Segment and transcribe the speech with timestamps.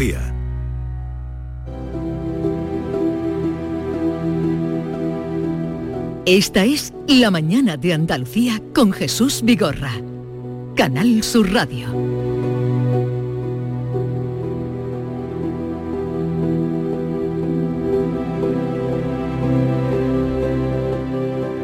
[0.00, 0.34] Andalucía.
[6.26, 9.92] Esta es La Mañana de Andalucía con Jesús Vigorra.
[10.76, 11.88] Canal Sur Radio.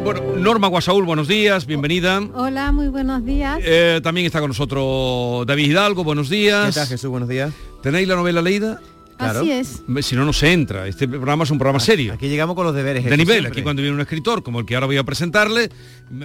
[0.04, 2.20] Bueno, Norma Guasaúl, buenos días, bienvenida.
[2.34, 3.60] Hola, muy buenos días.
[3.64, 6.74] Eh, también está con nosotros David Hidalgo, buenos días.
[6.74, 7.10] ¿Qué tal, Jesús?
[7.10, 7.52] Buenos días.
[7.86, 8.80] ¿Tenéis la novela leída?
[9.16, 9.84] Así es.
[10.00, 10.88] Si no, no se entra.
[10.88, 12.14] Este programa es un programa serio.
[12.14, 13.04] Aquí llegamos con los deberes.
[13.04, 13.26] De nivel.
[13.36, 13.52] siempre.
[13.52, 15.70] Aquí cuando viene un escritor, como el que ahora voy a presentarle,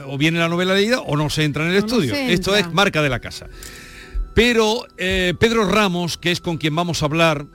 [0.08, 2.16] o viene la novela leída o no se entra en el no estudio.
[2.16, 3.46] Esto es marca de la casa.
[4.34, 7.46] Pero eh, Pedro Ramos, que es con quien vamos a hablar,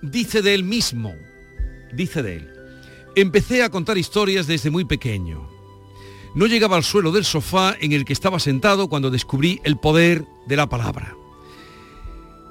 [0.00, 1.16] dice de él mismo,
[1.92, 2.50] dice de él,
[3.16, 5.50] empecé a contar historias desde muy pequeño.
[6.36, 10.24] No llegaba al suelo del sofá en el que estaba sentado cuando descubrí el poder
[10.46, 11.15] de la palabra.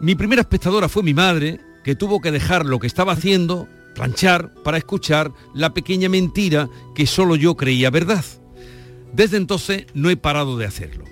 [0.01, 4.53] Mi primera espectadora fue mi madre, que tuvo que dejar lo que estaba haciendo, planchar,
[4.63, 8.25] para escuchar la pequeña mentira que solo yo creía verdad.
[9.13, 11.05] Desde entonces no he parado de hacerlo.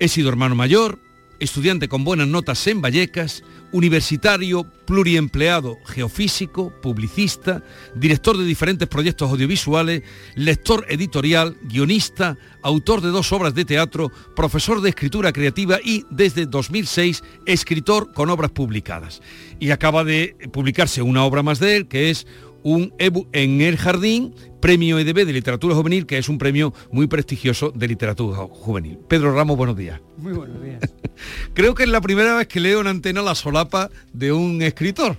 [0.00, 0.98] He sido hermano mayor,
[1.40, 7.62] estudiante con buenas notas en Vallecas, universitario pluriempleado geofísico, publicista,
[7.94, 10.02] director de diferentes proyectos audiovisuales,
[10.34, 16.46] lector editorial, guionista, autor de dos obras de teatro, profesor de escritura creativa y, desde
[16.46, 19.22] 2006, escritor con obras publicadas.
[19.58, 22.26] Y acaba de publicarse una obra más de él, que es
[22.62, 27.06] un Ebu en el jardín, premio EDB de literatura juvenil, que es un premio muy
[27.06, 28.98] prestigioso de literatura juvenil.
[29.08, 30.00] Pedro Ramos, buenos días.
[30.18, 30.80] Muy buenos días.
[31.54, 35.16] Creo que es la primera vez que leo en antena la solapa de un escritor.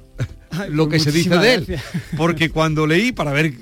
[0.56, 1.66] Ay, lo que pues se dice de él.
[1.66, 2.04] gracias.
[2.18, 3.54] Porque cuando leí, para ver,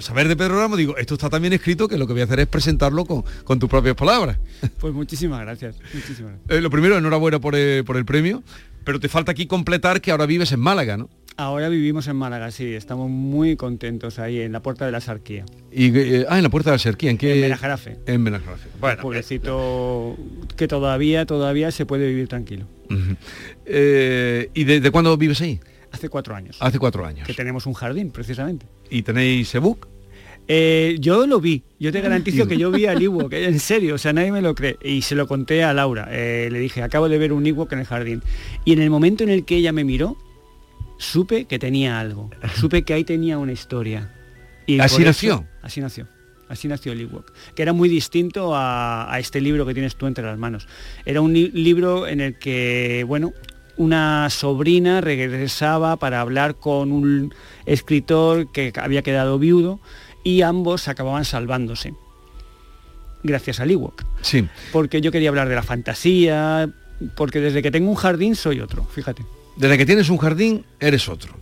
[0.00, 2.24] saber de Pedro Ramos, digo, esto está tan bien escrito que lo que voy a
[2.24, 4.38] hacer es presentarlo con, con tus propias palabras.
[4.78, 5.76] Pues muchísimas gracias.
[5.94, 6.58] Muchísimas gracias.
[6.58, 8.42] Eh, lo primero, enhorabuena por el, por el premio,
[8.84, 11.08] pero te falta aquí completar que ahora vives en Málaga, ¿no?
[11.36, 15.46] Ahora vivimos en Málaga, sí, estamos muy contentos ahí en la puerta de la Sarquía,
[15.72, 17.34] Y, eh, ah, en la puerta de la Serquía, ¿en qué?
[17.34, 17.96] en Benajarafe.
[18.06, 18.68] En Benajarafe.
[18.78, 20.18] Bueno, pueblecito
[20.56, 22.66] que todavía, todavía se puede vivir tranquilo.
[23.64, 25.60] Eh, ¿Y desde cuándo vives ahí?
[25.92, 26.56] Hace cuatro años.
[26.60, 27.26] Hace cuatro años.
[27.26, 28.66] Que tenemos un jardín, precisamente.
[28.90, 29.88] ¿Y tenéis ebook?
[30.48, 33.98] Eh, yo lo vi, yo te garantizo que yo vi al Ewok, en serio, o
[33.98, 34.76] sea, nadie me lo cree.
[34.82, 37.78] Y se lo conté a Laura, eh, le dije, acabo de ver un Ewok en
[37.78, 38.22] el jardín.
[38.64, 40.16] Y en el momento en el que ella me miró,
[40.98, 44.12] supe que tenía algo, supe que ahí tenía una historia.
[44.66, 45.46] Y ¿Así nació?
[45.62, 46.08] Así nació.
[46.48, 50.08] Así nació el Ewok, que era muy distinto a, a este libro que tienes tú
[50.08, 50.66] entre las manos.
[51.06, 53.32] Era un li- libro en el que, bueno,
[53.76, 57.32] una sobrina regresaba para hablar con un
[57.66, 59.78] escritor que había quedado viudo
[60.24, 61.94] y ambos acababan salvándose.
[63.22, 64.04] Gracias al Ewok.
[64.22, 64.48] Sí.
[64.72, 66.70] Porque yo quería hablar de la fantasía,
[67.16, 69.24] porque desde que tengo un jardín soy otro, fíjate.
[69.56, 71.34] Desde que tienes un jardín, eres otro.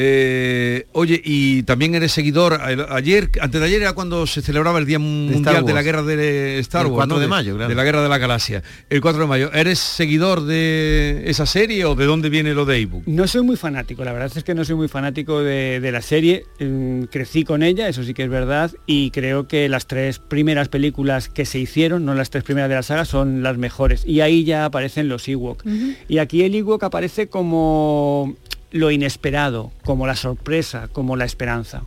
[0.00, 4.78] Eh, oye, y también eres seguidor, a- ayer, antes de ayer era cuando se celebraba
[4.78, 7.20] el Día Mundial de la Guerra de Star El Wars, 4 ¿no?
[7.20, 7.68] de mayo, claro.
[7.68, 8.62] De la Guerra de la Galaxia.
[8.90, 9.52] El 4 de mayo.
[9.52, 13.02] ¿Eres seguidor de esa serie o de dónde viene lo de ebook?
[13.06, 16.00] No soy muy fanático, la verdad es que no soy muy fanático de, de la
[16.00, 16.44] serie.
[16.60, 20.68] Mm, crecí con ella, eso sí que es verdad, y creo que las tres primeras
[20.68, 24.04] películas que se hicieron, no las tres primeras de la saga, son las mejores.
[24.06, 25.64] Y ahí ya aparecen los Ewok.
[26.08, 28.36] Y aquí el Ewok aparece como
[28.70, 31.82] lo inesperado, como la sorpresa, como la esperanza.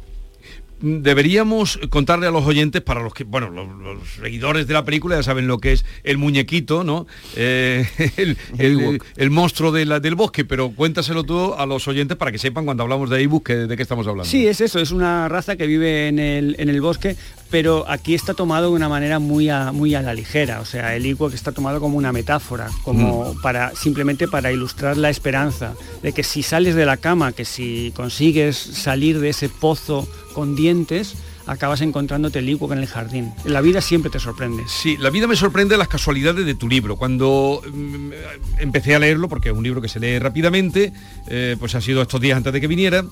[0.83, 5.15] Deberíamos contarle a los oyentes, para los que, bueno, los, los seguidores de la película
[5.15, 7.05] ya saben lo que es el muñequito, ¿no?
[7.35, 7.85] Eh,
[8.17, 9.05] el, el- Ewok.
[9.15, 12.65] el monstruo de la- del bosque, pero cuéntaselo tú a los oyentes para que sepan
[12.65, 14.27] cuando hablamos de ebook que- de qué estamos hablando.
[14.27, 17.15] Sí, es eso, es una raza que vive en el, en el bosque,
[17.51, 20.61] pero aquí está tomado de una manera muy a, muy a la ligera.
[20.61, 25.09] O sea, el Ewok está tomado como una metáfora, como para simplemente para ilustrar la
[25.09, 30.07] esperanza de que si sales de la cama, que si consigues salir de ese pozo
[30.33, 33.33] con dientes, acabas encontrándote el en el jardín.
[33.45, 34.63] La vida siempre te sorprende.
[34.67, 36.95] Sí, la vida me sorprende las casualidades de tu libro.
[36.95, 38.11] Cuando mm,
[38.59, 40.93] empecé a leerlo, porque es un libro que se lee rápidamente,
[41.27, 43.09] eh, pues ha sido estos días antes de que viniera, mm,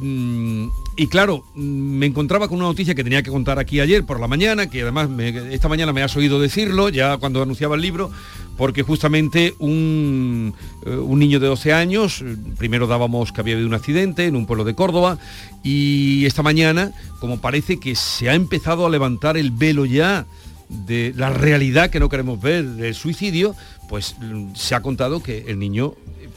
[0.00, 4.20] y claro, mm, me encontraba con una noticia que tenía que contar aquí ayer por
[4.20, 5.08] la mañana, que además
[5.50, 8.10] esta mañana me has oído decirlo, ya cuando anunciaba el libro,
[8.56, 10.54] porque justamente un,
[10.86, 14.36] eh, un niño de 12 años, eh, primero dábamos que había habido un accidente en
[14.36, 15.18] un pueblo de Córdoba,
[15.62, 20.26] y esta mañana, como parece que se ha empezado a levantar el velo ya
[20.68, 23.54] de la realidad que no queremos ver del suicidio,
[23.88, 26.28] pues mm, se ha contado que el niño eh,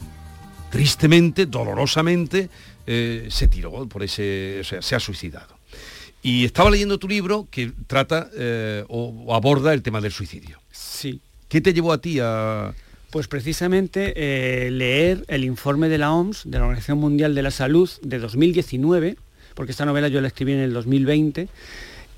[0.70, 2.50] tristemente, dolorosamente,
[2.86, 5.56] eh, se tiró por ese, o sea, se ha suicidado.
[6.22, 10.60] Y estaba leyendo tu libro que trata eh, o, o aborda el tema del suicidio.
[10.72, 11.20] Sí.
[11.48, 12.74] ¿Qué te llevó a ti a,
[13.10, 17.50] Pues precisamente eh, leer el informe de la OMS, de la Organización Mundial de la
[17.50, 19.16] Salud, de 2019,
[19.54, 21.48] porque esta novela yo la escribí en el 2020,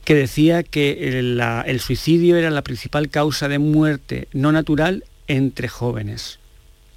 [0.04, 6.38] que decía que el, suicidio era la principal causa de muerte no natural entre jóvenes.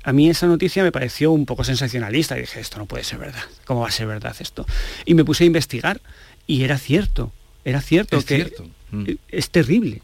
[0.04, 3.20] A mí esa noticia me pareció un poco sensacionalista y dije, esto no puede ser
[3.20, 4.66] verdad, ¿cómo va a ser verdad esto?
[5.06, 6.02] Y me puse a investigar
[6.48, 7.32] y era cierto,
[7.66, 8.68] era cierto es que cierto.
[8.92, 9.06] Mm.
[9.30, 10.02] es terrible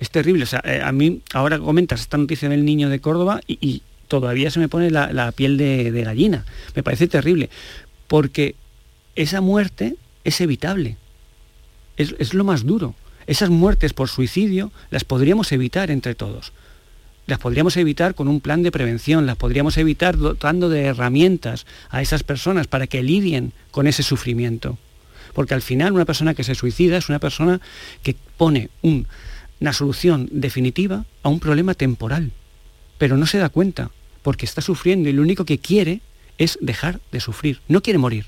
[0.00, 0.42] es terrible.
[0.42, 4.50] O sea, eh, a mí ahora comentas esta noticia del niño de Córdoba y, todavía
[4.50, 6.44] se me pone la, piel de, gallina.
[6.74, 7.48] Me parece terrible.
[8.08, 8.56] Porque
[9.14, 9.94] esa muerte
[10.24, 10.96] es evitable.
[11.96, 12.96] Es, lo más duro.
[13.28, 16.52] Esas muertes por suicidio las podríamos evitar entre todos.
[17.30, 22.02] Las podríamos evitar con un plan de prevención, las podríamos evitar dotando de herramientas a
[22.02, 24.78] esas personas para que lidien con ese sufrimiento.
[25.32, 27.60] Porque al final una persona que se suicida es una persona
[28.02, 29.06] que pone un
[29.60, 32.32] una solución definitiva a un problema temporal,
[32.98, 33.92] pero no se da cuenta
[34.22, 36.00] porque está sufriendo y lo único que quiere
[36.36, 37.60] es dejar de sufrir.
[37.68, 38.26] No quiere morir,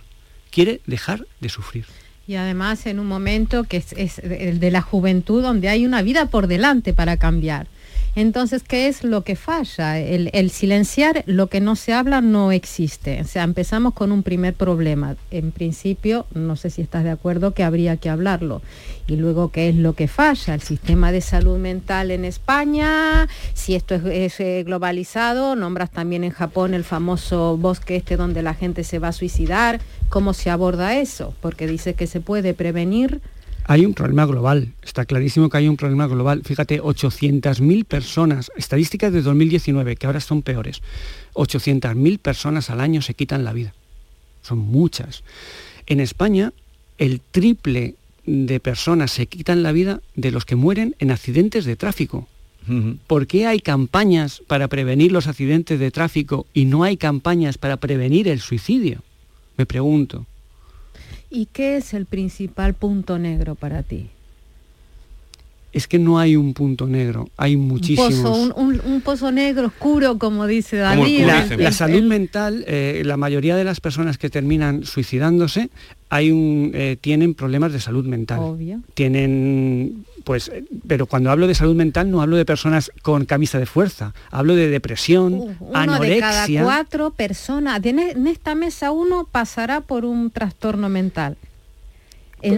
[0.50, 1.87] quiere dejar de sufrir.
[2.28, 6.26] Y además en un momento que es, el de la juventud donde hay una vida
[6.26, 7.66] por delante para cambiar.
[8.14, 9.99] Entonces, ¿qué es lo que falla?
[9.99, 13.23] El, silenciar lo que no se habla no existe.
[13.23, 15.17] O sea, empezamos con un primer problema.
[15.31, 18.61] En principio, no sé si estás de acuerdo que habría que hablarlo.
[19.06, 20.53] Y luego, ¿qué es lo que falla?
[20.53, 26.32] El sistema de salud mental en España, si esto es, eh, globalizado, nombras también en
[26.32, 29.81] Japón el famoso bosque este donde la gente se va a suicidar.
[30.11, 31.35] ¿Cómo se aborda eso?
[31.41, 33.23] Porque dice que se puede prevenir
[33.64, 36.43] hay un problema global, está clarísimo que hay un problema global.
[36.44, 40.82] Fíjate, 800.000 personas, estadísticas de 2019, que ahora son peores,
[41.35, 43.75] 800.000 personas al año se quitan la vida.
[44.43, 45.23] Son muchas.
[45.87, 46.53] En España,
[46.99, 47.94] el triple
[48.25, 52.29] de personas se quitan la vida de los que mueren en accidentes de tráfico.
[53.09, 57.76] ¿Por qué hay campañas para prevenir los accidentes de tráfico y no hay campañas para
[57.76, 59.03] prevenir el suicidio?
[59.56, 60.26] Me pregunto.
[61.34, 64.11] ¿Y qué es el principal punto negro para ti?
[65.72, 68.52] Es que no hay un punto negro, hay muchísimos.
[68.54, 71.26] Un, pozo, negro oscuro, como dice David.
[71.58, 75.70] La, salud mental, eh, la mayoría de las personas que terminan suicidándose
[76.10, 78.38] hay un, eh, tienen problemas de salud mental.
[78.40, 78.80] Obvio.
[78.92, 80.52] Tienen pues,
[80.86, 84.54] pero cuando hablo de salud mental no hablo de personas con camisa de fuerza, hablo
[84.54, 86.14] de depresión, uh, uno anorexia.
[86.14, 91.36] de cada cuatro personas, en esta mesa uno pasará por un trastorno mental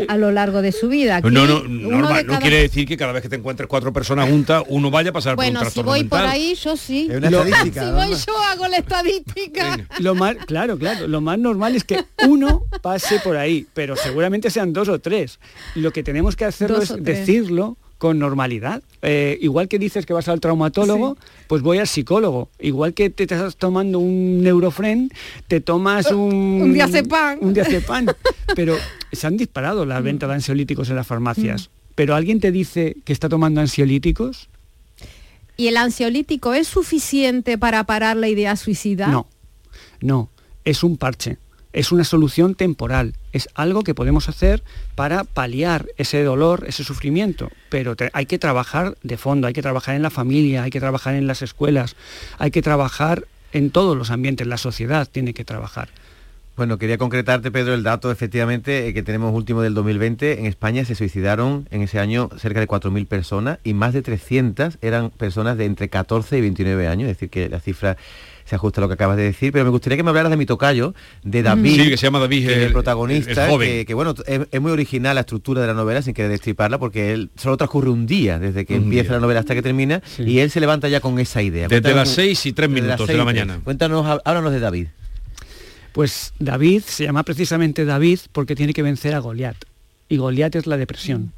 [0.08, 1.20] a lo largo de su vida.
[1.20, 4.90] no, no, no quiere decir que cada vez que te encuentres cuatro personas juntas, uno
[4.90, 7.08] vaya a pasar por un trastorno si voy por ahí, yo sí.
[7.10, 9.78] Es una estadística, si voy yo hago la estadística.
[9.98, 14.50] Lo más, claro, claro, lo más normal es que uno pase por ahí, pero seguramente
[14.50, 15.38] sean dos o tres.
[15.74, 18.82] Lo que tenemos que hacerlo es decirlo con normalidad.
[19.00, 21.16] Eh, igual que dices que vas al traumatólogo,
[21.46, 22.50] pues voy al psicólogo.
[22.60, 25.10] Igual que te estás tomando un neurofren,
[25.48, 26.60] te tomas un...
[26.60, 27.38] un diazepam.
[27.40, 28.08] Un diazepam.
[28.54, 28.76] Pero
[29.10, 30.04] se han disparado las mm.
[30.04, 31.68] ventas de ansiolíticos en las farmacias.
[31.68, 31.92] Mm.
[31.94, 34.50] Pero alguien te dice que está tomando ansiolíticos.
[35.56, 39.08] ¿Y el ansiolítico es suficiente para parar la idea suicida?
[39.08, 39.26] No,
[40.02, 40.28] no,
[40.66, 41.38] es un parche
[41.74, 44.62] es una solución temporal, es algo que podemos hacer
[44.94, 49.96] para paliar ese dolor, ese sufrimiento, pero hay que trabajar de fondo, hay que trabajar
[49.96, 51.96] en la familia, hay que trabajar en las escuelas,
[52.38, 55.88] hay que trabajar en todos los ambientes, la sociedad tiene que trabajar.
[56.56, 60.38] Bueno, quería concretarte, Pedro, el dato efectivamente eh, que tenemos último del 2020.
[60.38, 64.78] En España se suicidaron en ese año cerca de 4.000 personas y más de 300
[64.80, 67.96] eran personas de entre 14 y 29 años, es decir, que la cifra
[68.44, 70.36] se ajusta a lo que acabas de decir, pero me gustaría que me hablaras de
[70.36, 74.72] mi tocayo, de David, sí, que se llama David, el, protagonista, Que, bueno, es, muy
[74.72, 78.38] original la estructura de la novela, sin querer destriparla, porque él solo transcurre un día
[78.38, 81.42] desde que empieza la novela hasta que termina, y él se levanta ya con esa
[81.42, 81.68] idea.
[81.68, 83.60] Desde las seis y tres minutos de la mañana.
[83.64, 84.86] Cuéntanos, háblanos de David.
[85.92, 89.56] Pues David se llama precisamente David porque tiene que vencer a Goliat.
[90.08, 91.32] Y Goliat es la depresión.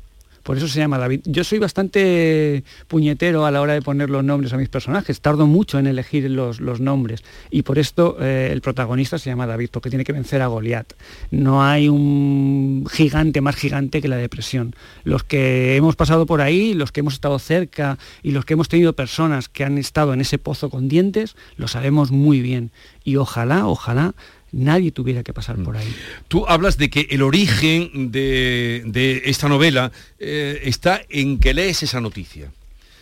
[0.47, 1.23] Por eso se llama David.
[1.25, 5.21] Yo soy bastante puñetero a la hora de poner los nombres a mis personajes.
[5.21, 7.25] Tardo mucho en elegir los, nombres.
[7.51, 10.93] Y por esto eh, el protagonista se llama David, porque tiene que vencer a Goliat.
[11.33, 14.77] No hay un gigante más gigante que la depresión.
[15.03, 18.69] Los que hemos pasado por ahí, los que hemos estado cerca y los que hemos
[18.69, 22.71] tenido personas que han estado en ese pozo con dientes, lo sabemos muy bien.
[23.03, 24.15] Y ojalá, ojalá
[24.53, 25.93] nadie tuviera que pasar por ahí.
[26.29, 32.01] Tú hablas de que el origen de, esta novela eh, está en que lees esa
[32.01, 32.51] noticia.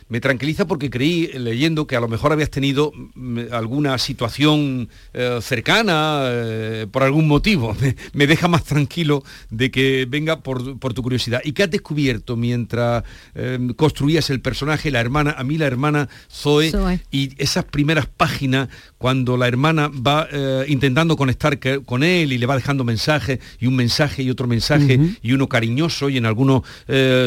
[0.08, 5.38] Me tranquiliza porque creí leyendo que a lo mejor habías tenido mm, alguna situación eh,
[5.42, 7.76] cercana eh, por algún motivo.
[8.12, 11.40] Me, deja más tranquilo de que venga por, tu curiosidad.
[11.44, 16.08] ¿Y qué has descubierto mientras eh, construías el personaje, la hermana, a mí la hermana
[16.30, 16.72] Zoe,
[17.10, 18.68] y esas primeras páginas
[18.98, 20.28] cuando la hermana va
[20.66, 24.98] intentando conectar con él y le va dejando mensajes y un mensaje y otro mensaje
[25.22, 26.62] y uno cariñoso y en algunos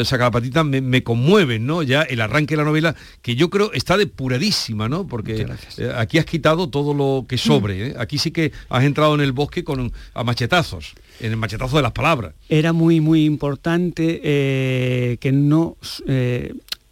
[0.04, 1.82] sacapatitas me, me conmueven, ¿no?
[1.82, 2.77] Ya el arranque de la novela
[3.22, 5.06] que yo creo está depuradísima, ¿no?
[5.06, 5.46] Porque
[5.78, 7.74] eh, aquí has quitado todo lo que sobre.
[7.74, 7.86] Mm.
[7.86, 7.94] ¿eh?
[7.98, 11.82] Aquí sí que has entrado en el bosque con a machetazos, en el machetazo de
[11.82, 12.34] las palabras.
[12.48, 15.76] Era muy, muy importante eh, que no,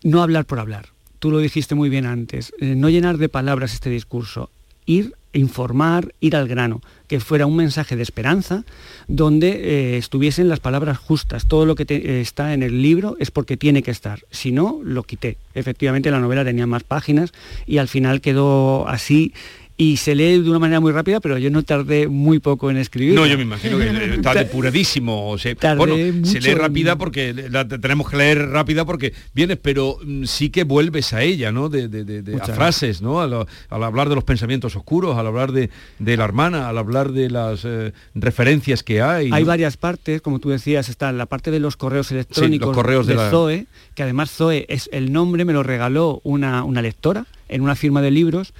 [0.02, 0.90] no hablar por hablar.
[1.18, 2.52] Tú lo dijiste muy bien antes.
[2.60, 4.50] no llenar de palabras este discurso.
[4.84, 8.64] Ir informar, ir al grano, que fuera un mensaje de esperanza,
[9.06, 11.46] donde eh, estuviesen las palabras justas.
[11.46, 14.24] Todo lo que eh, está en el libro es porque tiene que estar.
[14.30, 15.36] Si no, lo quité.
[15.54, 17.32] Efectivamente, la novela tenía más páginas
[17.66, 19.32] y al final quedó así
[19.78, 22.78] y se lee de una manera muy rápida, pero yo no tardé muy poco en
[22.78, 23.14] escribir.
[23.14, 25.36] No, yo me imagino que está depuradísimo.
[25.36, 30.24] Se, bueno, se lee rápida porque la tenemos que leer rápida porque vienes, pero mm,
[30.24, 31.68] sí que vuelves a ella, ¿no?
[31.68, 33.20] De, de, a frases, ¿no?
[33.20, 35.68] Al, hablar de los pensamientos oscuros, al hablar de,
[35.98, 39.28] la hermana, al hablar de las eh, referencias que hay.
[39.30, 43.06] Hay varias partes, como tú decías, está la parte de los correos electrónicos los correos
[43.06, 47.60] de, Zoe, que además Zoe es el nombre, me lo regaló una, una lectora en
[47.60, 48.54] una firma de libros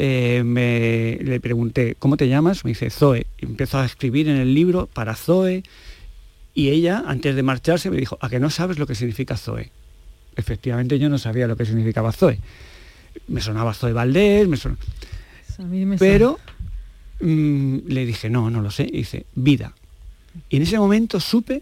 [0.00, 2.64] eh, me, le pregunté, ¿cómo te llamas?
[2.64, 3.26] Me dice, Zoe.
[3.38, 5.64] Empezó a escribir en el libro para Zoe
[6.54, 9.72] y ella, antes de marcharse, me dijo, ¿a que no sabes lo que significa Zoe?
[10.36, 12.38] Efectivamente yo no sabía lo que significaba Zoe.
[13.26, 14.80] Me sonaba Zoe Valdés, me sonaba...
[15.98, 16.38] Pero
[17.20, 18.84] mm, le dije, no, no lo sé.
[18.84, 19.74] Y dice, vida.
[20.48, 21.60] Y en ese momento supe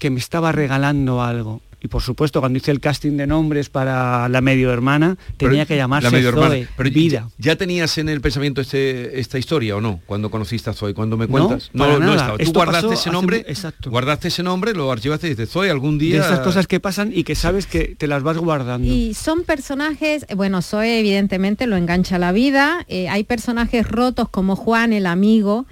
[0.00, 4.28] que me estaba regalando algo y por supuesto cuando hice el casting de nombres para
[4.28, 7.28] la medio hermana tenía que llamarse Zoe, Pero Vida.
[7.38, 10.00] ¿Ya tenías en el pensamiento este, esta historia o no?
[10.06, 11.70] Cuando conociste a Zoe, cuando me cuentas.
[11.72, 13.90] No, no, no Tú guardaste ese nombre, exacto.
[13.90, 16.16] guardaste ese nombre, lo archivaste y dices, Zoe, algún día...
[16.16, 18.86] De esas cosas que pasan y que sabes que te las vas guardando.
[18.86, 24.28] Y son personajes, bueno, Zoe evidentemente lo engancha a la vida, eh, hay personajes rotos
[24.28, 25.66] como Juan, el amigo,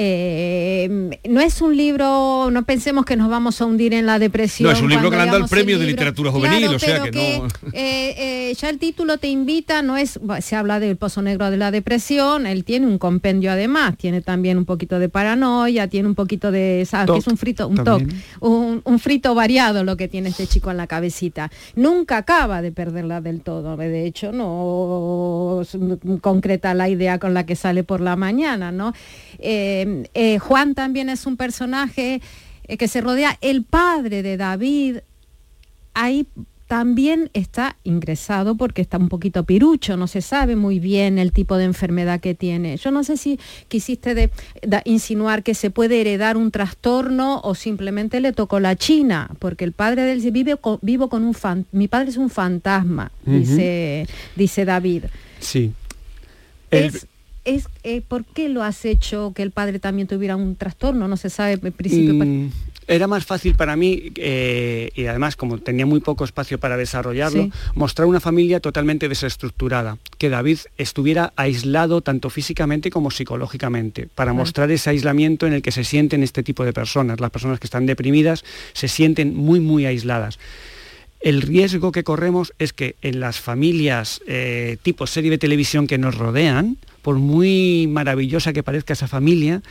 [0.00, 4.68] eh, no es un libro, no pensemos que nos vamos a hundir en la depresión.
[4.68, 7.02] No, es un libro que le han dado el premio de literatura juvenil, o sea
[7.02, 7.48] que, no...
[7.72, 8.14] Eh,
[8.52, 11.72] eh, ya el título te invita, no es, se habla del pozo negro de la
[11.72, 16.52] depresión, él tiene un compendio además, tiene también un poquito de paranoia, tiene un poquito
[16.52, 17.10] de, ¿sabes?
[17.10, 18.06] que es un frito, un toque,
[18.38, 21.50] un, frito variado lo que tiene este chico en la cabecita.
[21.74, 25.62] Nunca acaba de perderla del todo, de hecho no
[26.20, 28.92] concreta la idea con la que sale por la mañana, ¿no?
[29.38, 32.20] Eh, Juan también es un personaje
[32.64, 34.98] eh, que se rodea, el padre de David,
[35.94, 36.26] ahí
[36.66, 41.56] también está ingresado porque está un poquito pirucho, no se sabe muy bien el tipo
[41.56, 42.76] de enfermedad que tiene.
[42.76, 44.30] Yo no sé si quisiste de,
[44.84, 49.72] insinuar que se puede heredar un trastorno o simplemente le tocó la china, porque el
[49.72, 54.06] padre de él vive con, vivo con un fan, mi padre es un fantasma, dice,
[54.36, 55.04] dice David.
[55.40, 55.72] Sí
[56.70, 57.06] es
[57.44, 61.30] eh, por qué lo has hecho que el padre también tuviera un trastorno, no se
[61.30, 62.14] sabe en principio.
[62.14, 62.50] Mm,
[62.88, 67.50] era más fácil para mí, eh, y además como tenía muy poco espacio para desarrollarlo,
[67.74, 74.70] mostrar una familia totalmente desestructurada, que David estuviera aislado tanto físicamente como psicológicamente, para mostrar
[74.70, 77.20] ese aislamiento en el que se sienten este tipo de personas.
[77.20, 78.42] Las personas que están deprimidas
[78.72, 80.38] se sienten muy, muy aisladas.
[81.20, 85.98] El riesgo que corremos es que en las familias eh, tipo serie de televisión que
[85.98, 89.62] nos rodean, por muy maravillosa que parezca esa familia,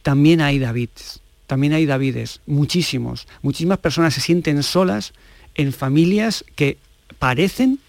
[0.00, 3.28] también hay Davids, también hay Davides, muchísimos.
[3.42, 5.12] Muchísimas personas se sienten solas
[5.56, 6.78] en familias que
[7.18, 7.80] parecen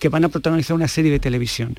[0.00, 1.76] que van a protagonizar una serie de televisión.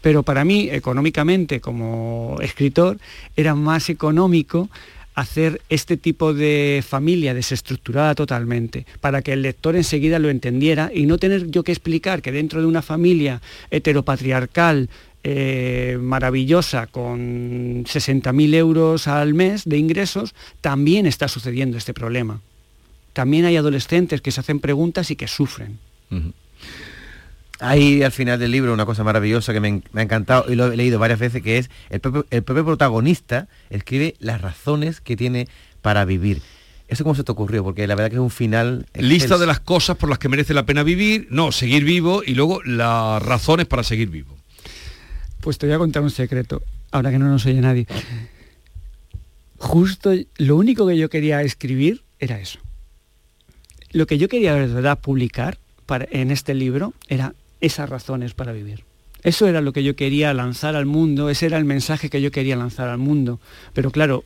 [0.00, 2.98] Pero para mí, económicamente, como escritor,
[3.34, 4.70] era más económico
[5.14, 11.06] hacer este tipo de familia desestructurada totalmente, para que el lector enseguida lo entendiera y
[11.06, 14.88] no tener yo que explicar que dentro de una familia heteropatriarcal
[15.24, 22.40] eh, maravillosa con 60.000 euros al mes de ingresos, también está sucediendo este problema.
[23.12, 25.78] También hay adolescentes que se hacen preguntas y que sufren.
[27.60, 30.76] Hay al final del libro una cosa maravillosa que me, ha encantado y lo he
[30.76, 35.46] leído varias veces, que es el propio, el propio protagonista escribe las razones que tiene
[35.82, 36.42] para vivir.
[36.88, 37.62] ¿Eso cómo se te ocurrió?
[37.64, 38.86] Porque la verdad que es un final...
[38.94, 42.34] Lista de las cosas por las que merece la pena vivir, no, seguir vivo y
[42.34, 44.36] luego las razones para seguir vivo.
[45.42, 47.88] Pues te voy a contar un secreto, ahora que no nos oye nadie.
[49.58, 52.60] Justo lo único que yo quería escribir era eso.
[53.90, 58.52] Lo que yo quería de verdad publicar para, en este libro era esas razones para
[58.52, 58.84] vivir.
[59.24, 62.30] Eso era lo que yo quería lanzar al mundo, ese era el mensaje que yo
[62.30, 63.40] quería lanzar al mundo.
[63.74, 64.22] Pero claro,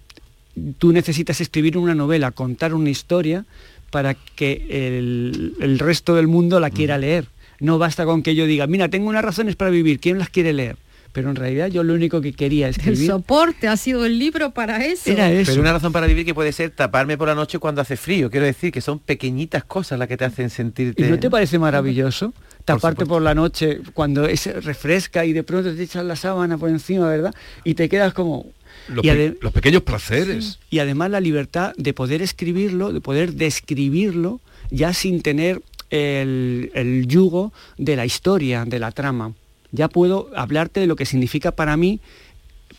[0.76, 3.46] tú necesitas escribir una novela, contar una historia
[3.90, 7.28] para que el, el resto del mundo la quiera leer.
[7.58, 10.52] No basta con que yo diga, mira, tengo unas razones para vivir, ¿quién las quiere
[10.52, 10.76] leer?
[11.16, 14.50] Pero en realidad yo lo único que quería El escribir soporte ha sido el libro
[14.50, 15.10] para eso.
[15.10, 15.50] era eso.
[15.50, 18.30] Pero una razón para vivir que puede ser taparme por la noche cuando hace frío.
[18.30, 21.08] Quiero decir que son pequeñitas cosas las que te hacen ¿Y sentirte...
[21.08, 22.34] no te parece maravilloso?
[22.66, 26.68] Taparte por la noche cuando es refresca y de pronto te echas la sábana por
[26.68, 27.34] encima, ¿verdad?
[27.64, 28.44] Y te quedas como...
[28.88, 30.58] Los, y, pe- ade- los pequeños placeres.
[30.68, 37.06] y además la libertad de poder escribirlo, de poder describirlo, ya sin tener el, el
[37.06, 39.32] yugo de la historia, de la trama.
[39.72, 42.00] Ya puedo hablarte de lo que significa para mí,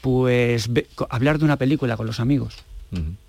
[0.02, 2.56] pues ve- hablar de una película con los amigos.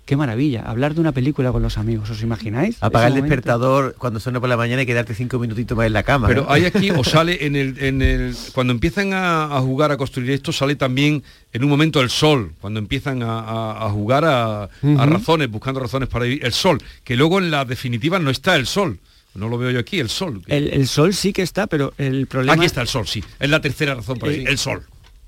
[0.05, 2.77] Qué maravilla, hablar de una película con los amigos, ¿os imagináis?
[2.79, 3.35] Apagar el momento.
[3.35, 6.27] despertador cuando suena por la mañana y quedarte cinco minutitos más en la cama.
[6.27, 9.97] Pero hay aquí, o sale en el, en el cuando empiezan a, a jugar, a
[9.97, 14.23] construir esto, sale también en un momento el sol, cuando empiezan a, a- a jugar
[14.23, 18.55] a, razones, buscando razones para vivir, el sol, que luego en la definitiva no está
[18.55, 18.97] el sol,
[19.35, 20.41] no lo veo yo aquí, el sol.
[20.47, 22.53] El, el sol sí que está, pero el problema...
[22.53, 24.83] aquí está el sol, sí, es la tercera razón para Eh, vivir, el sol.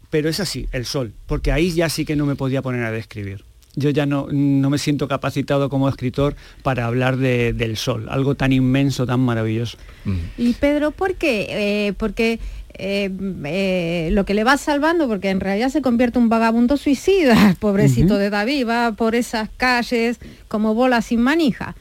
[0.09, 2.91] Pero es así, el sol, porque ahí ya sí que no me podía poner a
[2.91, 3.43] describir.
[3.75, 8.35] Yo ya no, no me siento capacitado como escritor para hablar de- del sol, algo
[8.35, 9.77] tan inmenso, tan maravilloso.
[10.05, 10.17] Ujú.
[10.37, 11.45] Y Pedro, ¿por qué?
[11.87, 12.39] Eh, porque
[12.73, 13.09] eh,
[13.45, 17.55] eh, lo que le va salvando, porque en realidad se convierte en un vagabundo suicida,
[17.61, 20.17] pobrecito de David, va por esas calles
[20.49, 21.75] como bola sin manija.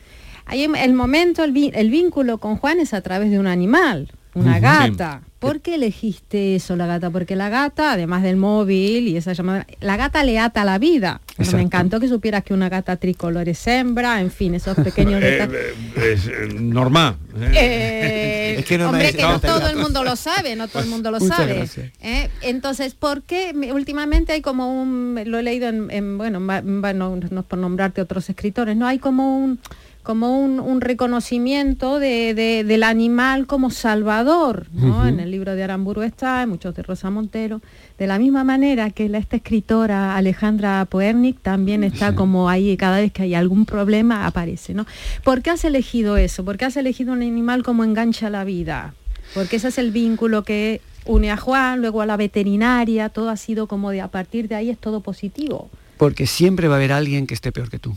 [0.51, 4.09] Ahí el momento, el, vi- el vínculo con Juan es a través de un animal,
[4.35, 5.23] una gata.
[5.39, 7.09] ¿Por qué elegiste eso, la gata?
[7.09, 11.23] Porque la gata, además del móvil y esa llamada, la gata le ata la vida.
[11.39, 15.23] Pero me encantó que supieras que una gata tricolor es hembra, en fin, esos pequeños
[15.23, 15.55] Eh, detalles.
[15.97, 17.17] eh, es eh, normal.
[17.41, 18.57] eh.
[18.61, 20.83] Es que no me hombre, que no no todo el mundo lo sabe, no todo
[20.83, 21.65] el mundo lo Muchas sabe.
[22.03, 22.29] ¿eh?
[22.43, 27.17] Entonces, ¿por qué me- últimamente hay como un, lo he leído en, en, bueno, bueno,
[27.31, 29.59] no es por nombrarte otros escritores, no hay como un
[30.03, 35.07] como un, un reconocimiento de, de- del animal como salvador, ¿no?
[35.07, 37.61] En el libro de Aramburu está, en muchos de Rosa Montero,
[37.99, 42.99] de la misma manera que la, esta escritora Alejandra Poernik también está como ahí, cada
[43.01, 44.87] vez que hay algún problema aparece, ¿no?
[45.23, 46.45] ¿Por qué has elegido eso?
[46.45, 48.95] ¿Por qué has elegido un animal como engancha la vida?
[49.35, 53.37] Porque ese es el vínculo que une a Juan, luego a la veterinaria, todo ha
[53.37, 55.71] sido como de a partir de ahí es todo positivo.
[55.99, 57.95] Porque siempre va a haber alguien que esté peor que tú.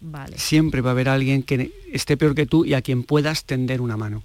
[0.00, 0.38] Vale.
[0.38, 3.80] Siempre va a haber alguien que esté peor que tú y a quien puedas tender
[3.80, 4.22] una mano.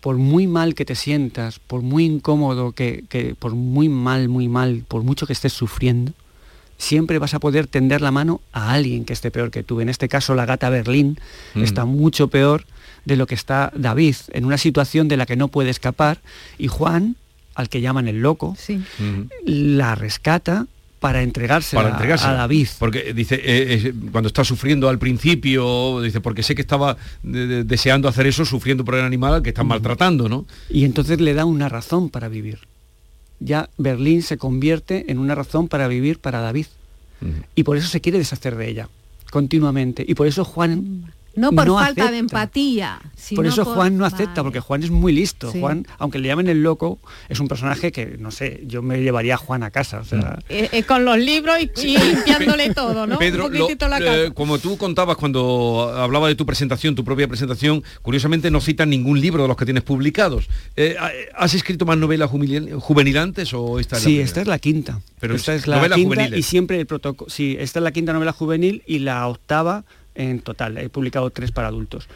[0.00, 4.48] Por muy mal que te sientas, por muy incómodo que, que- por muy mal, muy
[4.48, 6.12] mal, por mucho que estés sufriendo,
[6.76, 9.80] siempre vas a poder tender la mano a alguien que esté peor que tú.
[9.80, 11.18] En este caso, la gata Berlín
[11.54, 11.62] Mm.
[11.62, 12.64] está mucho peor
[13.04, 16.18] de lo que está David, en una situación de la que no puede escapar,
[16.58, 17.14] y Juan,
[17.54, 18.80] al que llaman el loco, Sí.
[18.98, 19.28] Ujú.
[19.44, 20.66] la rescata
[21.02, 21.20] para
[21.90, 22.68] entregarse a David.
[22.78, 23.40] porque dice eh,
[23.88, 28.26] eh, cuando está sufriendo al principio dice porque sé que estaba de- de- deseando hacer
[28.26, 31.68] eso sufriendo por el animal al que están maltratando no Y entonces le da una
[31.68, 32.58] razón para vivir.
[33.40, 36.66] Ya Berlín se convierte en una razón para vivir para David.
[37.56, 38.88] Y por eso se quiere deshacer de ella,
[39.30, 40.04] continuamente.
[40.06, 41.12] Y por eso Juan...
[41.34, 42.10] No por falta acepta.
[42.10, 43.00] de empatía.
[43.16, 44.42] sino Por eso Juan no acepta, Vale.
[44.44, 45.50] porque Juan es muy listo.
[45.50, 45.60] Sí.
[45.60, 49.34] Juan, aunque le llamen el loco, es un personaje que, no sé, yo me llevaría
[49.34, 50.00] a Juan a casa.
[50.00, 53.18] O sea, Eh, eh, con los libros y, y limpiándole todo, ¿no?
[53.18, 57.04] Pedro, Un lo- poquitito la eh, como tú contabas cuando hablaba de tu presentación, tu
[57.04, 60.48] propia presentación, curiosamente no citan ningún libro de los que tienes publicados.
[60.76, 60.96] Eh,
[61.34, 64.24] ¿Has escrito más novelas juvenil- juvenilantes o esta es la sí, primera?
[64.24, 65.00] esta es la quinta.
[65.20, 66.38] Pero esta es es la novela quinta juveniles.
[66.38, 67.30] y siempre el protocolo...
[67.30, 70.78] Sí, esta es la quinta novela juvenil y la octava en total.
[70.78, 72.08] He publicado tres para adultos.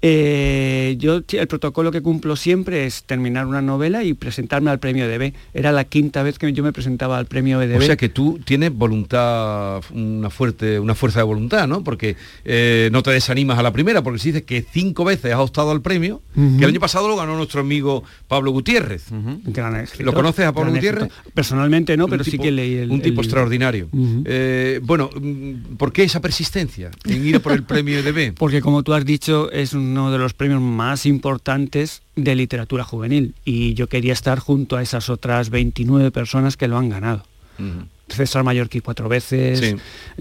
[0.00, 5.04] Eh, yo el protocolo que cumplo siempre es terminar una novela y presentarme al premio
[5.08, 5.32] EDB.
[5.54, 7.78] Era la quinta vez que yo me presentaba al premio EDB.
[7.78, 11.84] O sea que tú tienes voluntad, una fuerte, una fuerza de voluntad, ¿no?
[11.84, 15.40] Porque eh, no te desanimas a la primera, porque si dices que cinco veces has
[15.40, 19.04] optado al premio, que el año pasado lo ganó nuestro amigo Pablo Gutiérrez.
[19.44, 21.04] Gran escritor, ¿Lo conoces a Pablo Gutiérrez?
[21.04, 21.32] escritor.
[21.32, 23.88] Personalmente no, pero sí que leí el Un tipo el- extraordinario.
[24.24, 28.34] Eh, bueno, mm, ¿por qué esa persistencia en ir a por el premio EDB?
[28.38, 33.34] Porque como tú has dicho, es uno de los premios más importantes de literatura juvenil
[33.44, 37.24] y yo quería estar junto a esas otras 29 personas que lo han ganado.
[37.58, 37.86] Ujú.
[38.08, 39.76] César Mallorquí cuatro veces, Sí.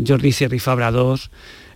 [0.08, 1.30] Jordi Sierra Fabra dos,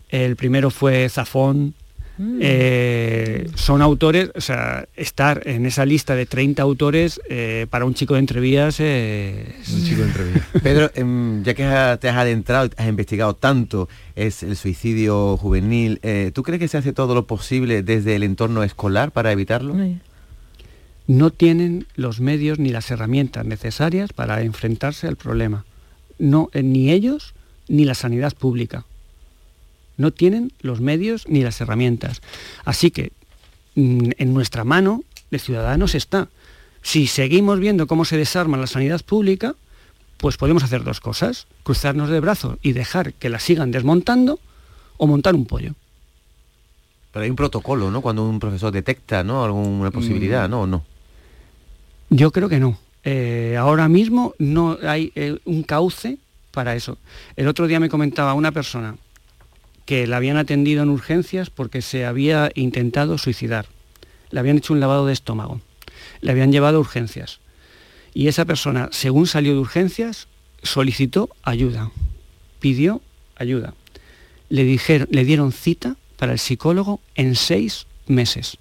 [0.09, 1.73] el primero fue Zafón,
[2.17, 2.39] Mm.
[2.41, 7.93] Eh, son autores, o sea, estar en esa lista de 30 autores eh, para un
[7.93, 9.69] chico de entrevías es...
[9.69, 10.45] Un chico de entrevías.
[10.63, 11.63] Pedro, em, ya que
[11.99, 16.77] te has adentrado, has investigado tanto, es el suicidio juvenil, eh, ¿tú crees que se
[16.77, 19.75] hace todo lo posible desde el entorno escolar para evitarlo?
[21.07, 25.65] No tienen los medios ni las herramientas necesarias para enfrentarse al problema.
[26.17, 27.33] No, ni ellos
[27.67, 28.85] ni la sanidad pública
[29.97, 32.21] no tienen los medios ni las herramientas.
[32.63, 33.11] Así que
[33.75, 36.29] mm, en nuestra mano de ciudadanos está.
[36.81, 39.55] Si seguimos viendo cómo se desarma la sanidad pública,
[40.17, 44.39] pues podemos hacer dos cosas, cruzarnos de brazos y dejar que la sigan desmontando
[44.97, 45.73] o montar un pollo.
[47.11, 48.01] Pero hay un protocolo, ¿no?
[48.01, 49.43] Cuando un profesor detecta, ¿no?
[49.43, 50.61] Alguna posibilidad, ¿no?
[50.61, 50.83] ¿O no?
[52.09, 52.77] Yo creo que no.
[53.03, 56.17] Eh, ahora mismo no hay eh, un cauce
[56.51, 56.97] para eso.
[57.35, 58.95] El otro día me comentaba una persona
[59.85, 63.67] que la habían atendido en urgencias porque se había intentado suicidar.
[64.31, 65.61] Le habían hecho un lavado de estómago.
[66.21, 67.39] Le habían llevado a urgencias.
[68.13, 70.27] Y esa persona, según salió de urgencias,
[70.63, 71.91] solicitó ayuda.
[72.59, 73.01] Pidió
[73.35, 73.73] ayuda.
[74.49, 78.57] Le, dijeron, le dieron cita para el psicólogo en seis meses.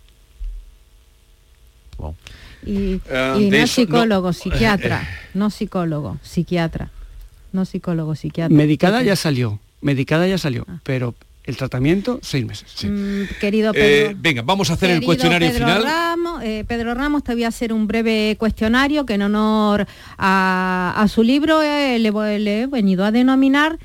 [2.67, 6.91] Y, eh, no psicólogo, psiquiatra, no psicólogo, psiquiatra,
[7.53, 8.55] no psicólogo, psiquiatra.
[8.55, 10.81] Medicada ya salió, medicada ya salió, ah.
[10.83, 12.75] pero el tratamiento, seis meses.
[12.85, 14.19] Mm, querido eh, Pedro.
[14.21, 15.85] venga, vamos a hacer el cuestionario final.
[15.85, 21.07] Ramos, eh, Pedro Ramos, te voy a hacer un breve cuestionario que en honor a,
[21.09, 23.79] su libro eh, le, he venido a denominar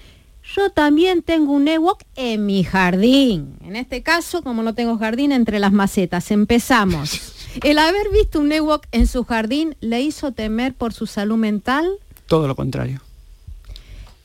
[0.55, 3.57] yo también tengo un Ewok en mi jardín.
[3.62, 6.31] En este caso, como no tengo jardín, entre las macetas.
[6.31, 7.35] Empezamos.
[7.63, 11.88] ¿El haber visto un Ewok en su jardín le hizo temer por su salud mental?
[12.25, 13.01] Todo lo contrario.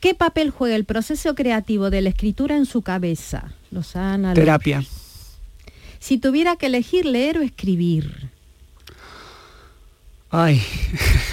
[0.05, 3.55] ¿Qué papel juega el proceso creativo de la escritura en su cabeza?
[3.71, 4.35] Lozana.
[4.35, 4.85] Terapia.
[5.99, 8.29] Si tuviera que elegir leer o escribir.
[10.29, 10.63] Ay,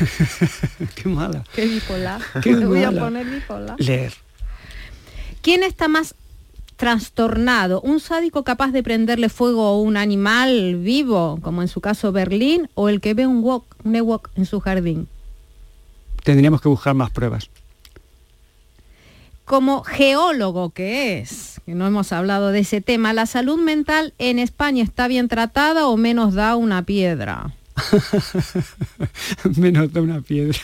[0.95, 1.43] qué mala.
[1.53, 2.21] Qué bipolar.
[2.41, 3.75] Qué voy a poner bipolar.
[3.77, 4.13] Leer.
[5.41, 6.15] ¿Quién está más
[6.77, 7.81] trastornado?
[7.81, 12.69] ¿Un sádico capaz de prenderle fuego a un animal vivo, como en su caso Berlín,
[12.75, 15.09] o el que ve un wok, un ewok en su jardín?
[16.23, 17.50] Tendríamos que buscar más pruebas
[19.51, 24.39] como geólogo que es, que no hemos hablado de ese tema, ¿la salud mental en
[24.39, 27.53] España está bien tratada o menos da una piedra?
[29.57, 30.57] menos da una piedra.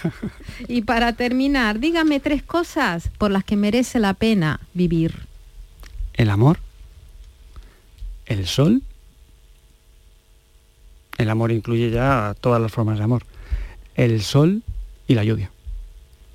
[0.69, 5.27] y para terminar, dígame tres cosas por las que merece la pena vivir.
[6.13, 6.57] El amor,
[8.25, 8.83] el sol,
[11.17, 13.25] el amor incluye ya todas las formas de amor,
[13.95, 14.63] el sol
[15.09, 15.51] y la lluvia.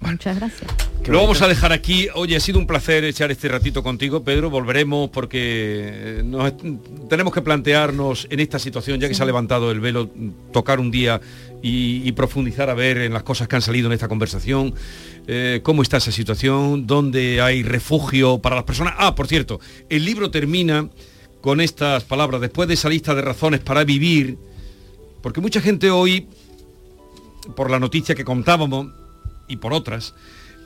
[0.03, 0.71] Muchas gracias.
[1.07, 2.09] Lo vamos a dejar aquí.
[2.15, 4.51] Oye, ha sido un placer echar este ratito contigo, Pedro.
[4.51, 6.53] Volveremos porque eh,
[7.09, 10.11] tenemos que plantearnos en esta situación, ya que se ha levantado el velo,
[10.53, 11.21] tocar un día
[11.61, 14.75] y, profundizar a ver en las cosas que han salido en esta conversación,
[15.27, 18.95] eh, cómo está esa situación, dónde hay refugio para las personas.
[18.99, 20.89] Ah, por cierto, el libro termina
[21.41, 24.39] con estas palabras, después de esa lista de razones para vivir,
[25.21, 26.29] porque mucha gente hoy,
[27.57, 28.87] por la noticia que contábamos,
[29.53, 30.15] y por otras,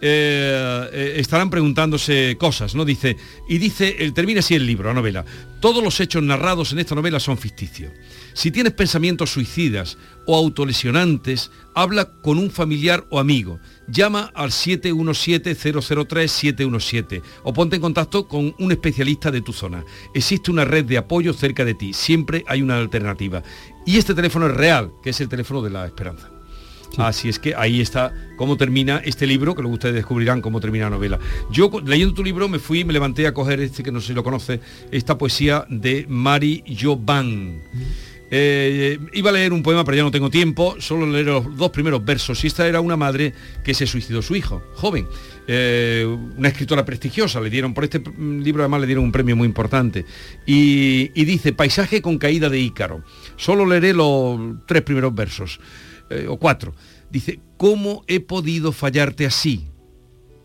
[0.03, 2.85] eh, eh, estarán preguntándose cosas, ¿no?
[2.85, 3.17] Dice,
[3.49, 5.25] y dice, él termina así el libro, la novela,
[5.59, 7.91] todos los hechos narrados en esta novela son ficticios.
[8.35, 9.97] Si tienes pensamientos suicidas
[10.27, 13.59] o autolesionantes, habla con un familiar o amigo.
[13.89, 19.83] Llama al 717-003-717 o ponte en contacto con un especialista de tu zona.
[20.13, 23.43] Existe una red de apoyo cerca de ti, siempre hay una alternativa.
[23.87, 26.36] Y este teléfono es real, que es el teléfono de la esperanza.
[26.99, 30.85] Así es que ahí está cómo termina este libro, que luego ustedes descubrirán cómo termina
[30.85, 31.19] la novela.
[31.51, 34.15] Yo leyendo tu libro me fui, me levanté a coger este que no sé si
[34.15, 37.61] lo conoce, esta poesía de Mari Jovan.
[38.29, 41.71] Eh, iba a leer un poema, pero ya no tengo tiempo, solo leer los dos
[41.71, 42.43] primeros versos.
[42.43, 43.33] Y esta era una madre
[43.63, 45.07] que se suicidó su hijo, joven,
[45.47, 46.05] eh,
[46.37, 50.05] una escritora prestigiosa, le dieron, por este libro además le dieron un premio muy importante.
[50.45, 53.03] Y, y dice, Paisaje con caída de Ícaro.
[53.37, 55.61] Solo leeré los tres primeros versos.
[56.11, 56.75] Eh, o cuatro.
[57.11, 59.67] Dice, ¿cómo he podido fallarte así?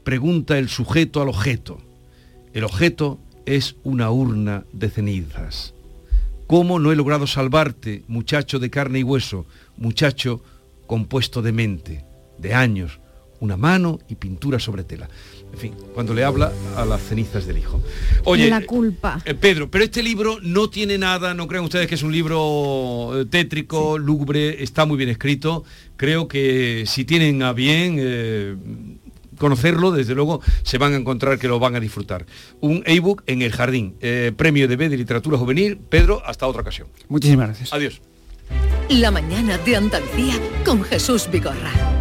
[0.03, 1.79] Pregunta el sujeto al objeto.
[2.53, 5.73] El objeto es una urna de cenizas.
[6.47, 9.45] ¿Cómo no he logrado salvarte, muchacho de carne y hueso,
[9.77, 10.43] muchacho
[10.87, 12.05] compuesto de mente,
[12.39, 12.99] de años,
[13.41, 15.09] una mano y pintura sobre tela?
[15.53, 17.83] en fin, cuando le habla a las cenizas del hijo.
[18.23, 19.21] Oye, la culpa.
[19.25, 23.11] Eh, Pedro, pero este libro no tiene nada, no crean ustedes que es un libro
[23.19, 25.65] eh, tétrico, lúgubre, está muy bien escrito.
[25.97, 28.55] Creo que si tienen a bien, eh,
[29.37, 32.25] conocerlo, desde luego se van a encontrar que lo van a disfrutar.
[32.61, 35.77] Un ebook en el jardín, eh, premio de B de literatura juvenil.
[35.77, 36.87] Pedro, hasta otra ocasión.
[37.09, 37.73] Muchísimas gracias.
[37.73, 38.01] Adiós.
[38.89, 42.00] La mañana de Andalucía con Jesús Vigorra.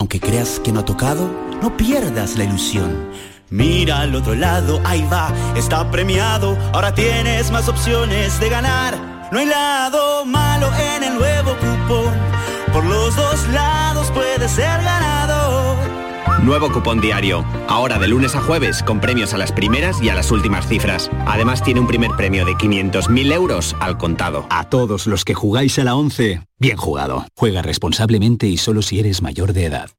[0.00, 1.28] Aunque creas que no ha tocado,
[1.60, 3.10] no pierdas la ilusión.
[3.50, 6.56] Mira al otro lado, ahí va, está premiado.
[6.72, 9.28] Ahora tienes más opciones de ganar.
[9.32, 12.14] No hay lado malo en el nuevo cupón.
[12.72, 15.37] Por los dos lados puedes ser ganador.
[16.42, 17.44] Nuevo cupón diario.
[17.68, 21.10] Ahora de lunes a jueves con premios a las primeras y a las últimas cifras.
[21.26, 24.46] Además tiene un primer premio de 500.000 euros al contado.
[24.50, 27.26] A todos los que jugáis a la 11, bien jugado.
[27.36, 29.90] Juega responsablemente y solo si eres mayor de edad.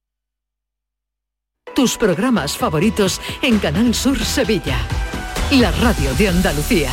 [1.76, 4.78] Tus programas favoritos en Canal Sur Sevilla.
[5.52, 6.92] La radio de Andalucía.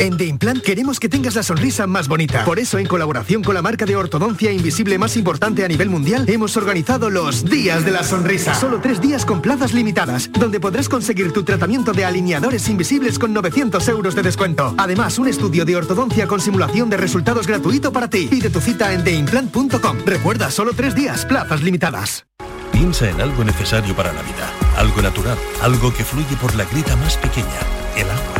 [0.00, 2.42] En The Implant queremos que tengas la sonrisa más bonita.
[2.46, 6.24] Por eso, en colaboración con la marca de ortodoncia invisible más importante a nivel mundial,
[6.26, 8.54] hemos organizado los Días de la Sonrisa.
[8.54, 13.34] Solo tres días con plazas limitadas, donde podrás conseguir tu tratamiento de alineadores invisibles con
[13.34, 14.74] 900 euros de descuento.
[14.78, 18.26] Además, un estudio de ortodoncia con simulación de resultados gratuito para ti.
[18.26, 19.98] Pide tu cita en theimplant.com.
[20.06, 22.24] Recuerda, solo tres días, plazas limitadas.
[22.72, 26.96] Piensa en algo necesario para la vida, algo natural, algo que fluye por la grita
[26.96, 27.60] más pequeña,
[27.96, 28.39] el agua.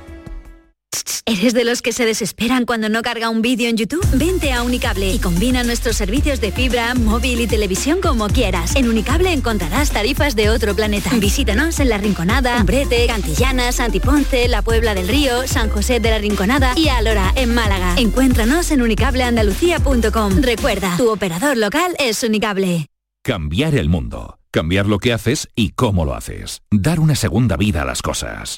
[1.25, 4.05] ¿Eres de los que se desesperan cuando no carga un vídeo en YouTube?
[4.13, 8.75] Vente a Unicable y combina nuestros servicios de fibra, móvil y televisión como quieras.
[8.75, 11.09] En Unicable encontrarás tarifas de otro planeta.
[11.19, 16.17] Visítanos en La Rinconada, Umbrete, Cantillana, Santiponce, La Puebla del Río, San José de la
[16.17, 17.95] Rinconada y Alora, en Málaga.
[17.97, 20.41] Encuéntranos en unicableandalucía.com.
[20.41, 22.87] Recuerda, tu operador local es Unicable.
[23.23, 24.37] Cambiar el mundo.
[24.51, 26.61] Cambiar lo que haces y cómo lo haces.
[26.71, 28.57] Dar una segunda vida a las cosas.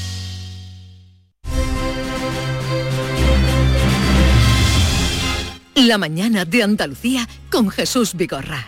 [5.87, 8.67] La mañana de Andalucía con Jesús Vigorra.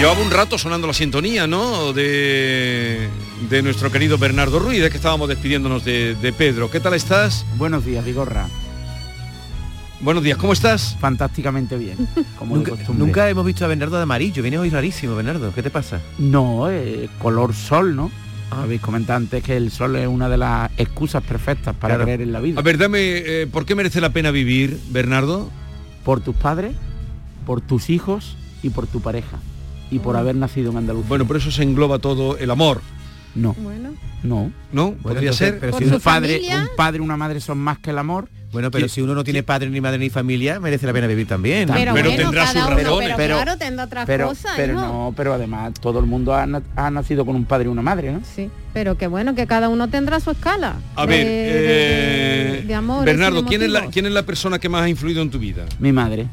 [0.00, 1.92] Llevaba un rato sonando la sintonía, ¿no?
[1.92, 3.08] De,
[3.48, 6.72] de nuestro querido Bernardo Ruiz, de que estábamos despidiéndonos de, de Pedro.
[6.72, 7.46] ¿Qué tal estás?
[7.56, 8.48] Buenos días, Vigorra.
[10.00, 10.96] Buenos días, ¿cómo estás?
[10.98, 13.06] Fantásticamente bien, como nunca, de costumbre.
[13.06, 16.00] nunca hemos visto a Bernardo de amarillo, vienes hoy rarísimo, Bernardo, ¿qué te pasa?
[16.18, 18.10] No, eh, color sol, ¿no?
[18.62, 22.04] Habéis comentado antes que el sol es una de las excusas perfectas para Claro.
[22.04, 22.60] creer en la vida.
[22.60, 25.50] A ver, dame, eh, ¿por qué merece la pena vivir, Bernardo?
[26.04, 26.74] Por tus padres,
[27.46, 29.38] por tus hijos y por tu pareja.
[29.90, 31.08] Y por haber nacido en Andalucía.
[31.08, 32.80] Bueno, por eso se engloba todo el amor.
[33.34, 34.52] No, Bueno, no.
[34.72, 34.92] ¿No?
[35.02, 35.58] ¿Podría entonces, ser?
[35.58, 36.58] Pero si su un padre, familia.
[36.70, 38.28] un padre y una madre son más que el amor.
[38.52, 41.26] Bueno, pero si uno no tiene padre ni madre ni familia, merece la pena vivir
[41.26, 41.68] también.
[41.68, 42.84] pero, Pero bueno, tendrá sus razones.
[42.84, 46.46] pero, Pero- claro, tendrá otras Pero, cosas, pero no, pero además todo el mundo ha,
[46.76, 48.20] ha nacido con un padre y una madre, ¿no?
[48.36, 50.76] Sí, pero que bueno, que cada uno tendrá su escala.
[50.94, 53.86] A de- ver, de- eh, de amores y Bernardo, ¿quién es, la.
[53.88, 55.64] ¿quién es la persona que más ha influido en tu vida?
[55.80, 56.28] Mi madre.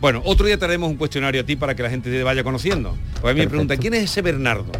[0.00, 2.42] Bueno, otro día te haremos un cuestionario a ti para que la gente te vaya
[2.44, 2.94] conociendo.
[3.14, 4.72] Porque a mí me preguntan, ¿quién es ese Bernardo?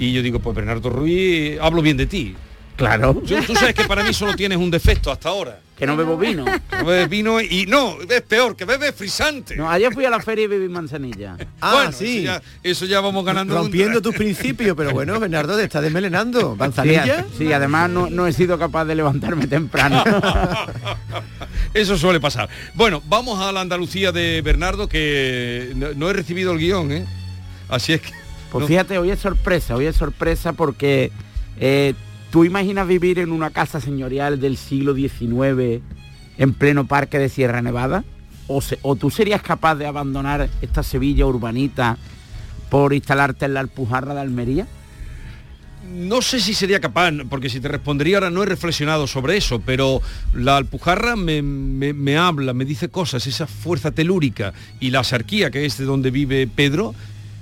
[0.00, 2.34] Y yo digo, pues Bernardo Ruiz, hablo bien de ti.
[2.76, 3.14] Claro.
[3.14, 5.60] Tú, tú sabes que para mí solo tienes un defecto hasta ahora.
[5.76, 6.44] Que no bebo vino.
[6.44, 9.56] No bebes vino y no, es peor, que bebes frisante.
[9.56, 11.36] No, ayer fui a la feria y bebí manzanilla.
[11.60, 12.18] Ah, bueno, sí.
[12.18, 13.54] Eso ya, eso ya vamos ganando.
[13.54, 16.56] un- Rompiendo tus principios, pero bueno, Bernardo, te estás desmelenando.
[16.56, 17.24] ¿Manzanilla?
[17.36, 20.02] Sí, sí, además no, no he sido capaz de levantarme temprano.
[21.74, 22.48] Eso suele pasar.
[22.74, 27.04] Bueno, vamos a la Andalucía de Bernardo, que no, no he recibido el guion, ¿eh?
[27.68, 28.19] Así es que...
[28.50, 31.10] Pues no- fíjate, hoy es sorpresa, hoy es sorpresa porque
[31.58, 31.94] eh,
[32.30, 35.82] tú imaginas vivir en una casa señorial del siglo XIX
[36.38, 38.04] en pleno parque de Sierra Nevada?
[38.48, 41.96] ¿O, se- o tú serías capaz de abandonar esta Sevilla urbanita
[42.68, 44.66] por instalarte en la Alpujarra de Almería?
[45.92, 49.60] no sé si sería capaz, porque si te respondería ahora no he reflexionado sobre eso,
[49.60, 50.00] pero
[50.34, 55.50] la Alpujarra me, me- me habla, me dice cosas, esa fuerza telúrica y la Sarquía,
[55.50, 56.94] que es de donde vive Pedro,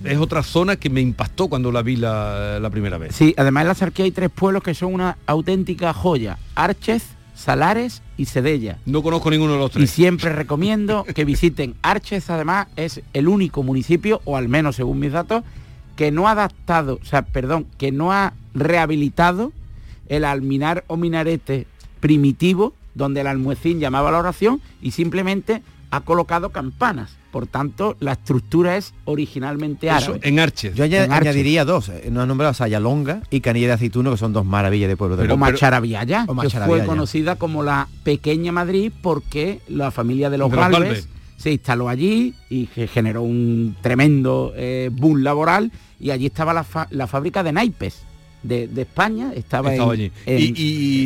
[0.04, 3.14] es otra zona que me impactó cuando la vi la, la primera vez.
[3.14, 6.38] Sí, además en la Sarquía hay tres pueblos que son una auténtica joya.
[6.54, 8.78] Arches, Salares y Sedella.
[8.84, 9.90] No conozco ninguno de los Y tres.
[9.90, 15.12] siempre recomiendo que visiten Arches, además es el único municipio, o al menos según mis
[15.12, 15.44] datos,
[15.96, 19.52] que no ha adaptado, o sea, perdón, que no ha rehabilitado
[20.08, 21.66] el alminar o minarete
[22.00, 27.17] primitivo, donde el almuecín llamaba la oración y simplemente ha colocado campanas.
[27.30, 30.20] Por tanto, la estructura es originalmente Eso, árabe.
[30.22, 30.74] en Arches.
[30.74, 31.28] Yo aña- En Arches.
[31.28, 31.88] añadiría dos.
[31.90, 35.16] eh, No has nombrado Sayalonga y Canilla de Aceituno, que son dos maravillas de pueblo
[35.16, 36.84] de o Pero, Macharabiaya, o que Macharabiaya.
[36.84, 41.08] fue conocida como la pequeña Madrid porque la familia de los, De los Galvez, Galvez.
[41.36, 47.06] se instaló allí y que generó un tremendo eh, boom laboral y allí estaba la
[47.06, 48.02] fábrica de naipes
[48.42, 50.12] de, de España, estaba, Estaba en- allí.
[50.26, 50.54] en- Y,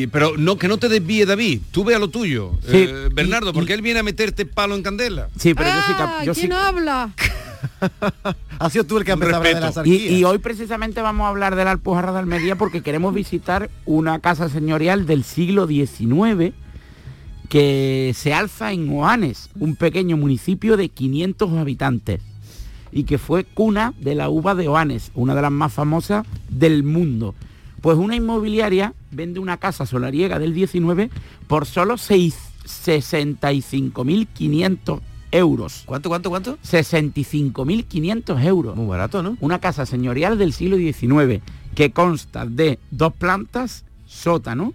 [0.03, 3.09] y- pero no que no te desvíe David, tú ve a lo tuyo, Sí, eh,
[3.12, 5.29] Bernardo, y- porque él viene a meterte palo en candela.
[5.38, 7.12] Sí, pero yo sí, Ah, yo sí- ¿Quién habla?
[8.59, 9.88] Ha sido tú el que ha Un empezado a hablar de.
[9.88, 13.71] Y, y hoy precisamente vamos a hablar de la Alpujarra de Almería porque queremos visitar
[13.87, 16.53] una casa señorial del siglo XIX
[17.49, 22.21] que se alza en Oanes, un pequeño municipio de 500 habitantes
[22.92, 26.85] y que fue cuna de la uva de Oanes, una de las más famosas del
[26.85, 27.35] mundo.
[27.81, 31.11] Pues una inmobiliaria vende una casa solariega del 19
[31.48, 35.00] por solo seis- 65.500
[35.31, 35.83] euros.
[35.87, 36.59] ¿Cuánto, cuánto, cuánto?
[36.59, 38.76] 65.500 euros.
[38.76, 39.37] Muy barato, ¿no?
[39.40, 41.42] Una casa señorial del siglo XIX
[41.74, 44.74] que consta de dos plantas, sótano,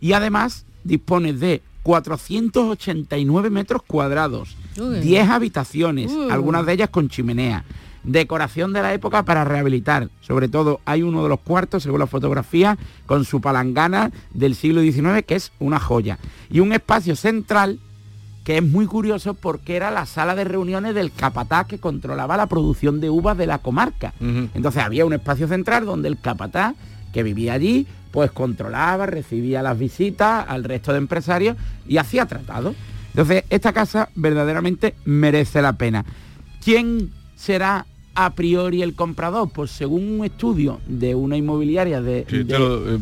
[0.00, 5.00] y además dispone de 489 metros cuadrados, Uy.
[5.00, 7.64] 10 habitaciones, algunas de ellas con chimenea,
[8.04, 10.08] decoración de la época para rehabilitar.
[10.20, 14.80] Sobre todo hay uno de los cuartos, según la fotografía, con su palangana del siglo
[14.80, 16.18] XIX, que es una joya.
[16.50, 17.78] Y un espacio central
[18.44, 22.46] que es muy curioso porque era la sala de reuniones del capataz que controlaba la
[22.46, 24.14] producción de uvas de la comarca.
[24.20, 26.74] Entonces había un espacio central donde el capataz
[27.12, 32.74] que vivía allí, pues controlaba, recibía las visitas al resto de empresarios y hacía tratados.
[33.10, 36.04] Entonces, esta casa verdaderamente merece la pena.
[36.62, 39.50] ¿Quién será a priori el comprador?
[39.50, 42.98] Pues según un estudio de una inmobiliaria de, Sí, de- lo, eh,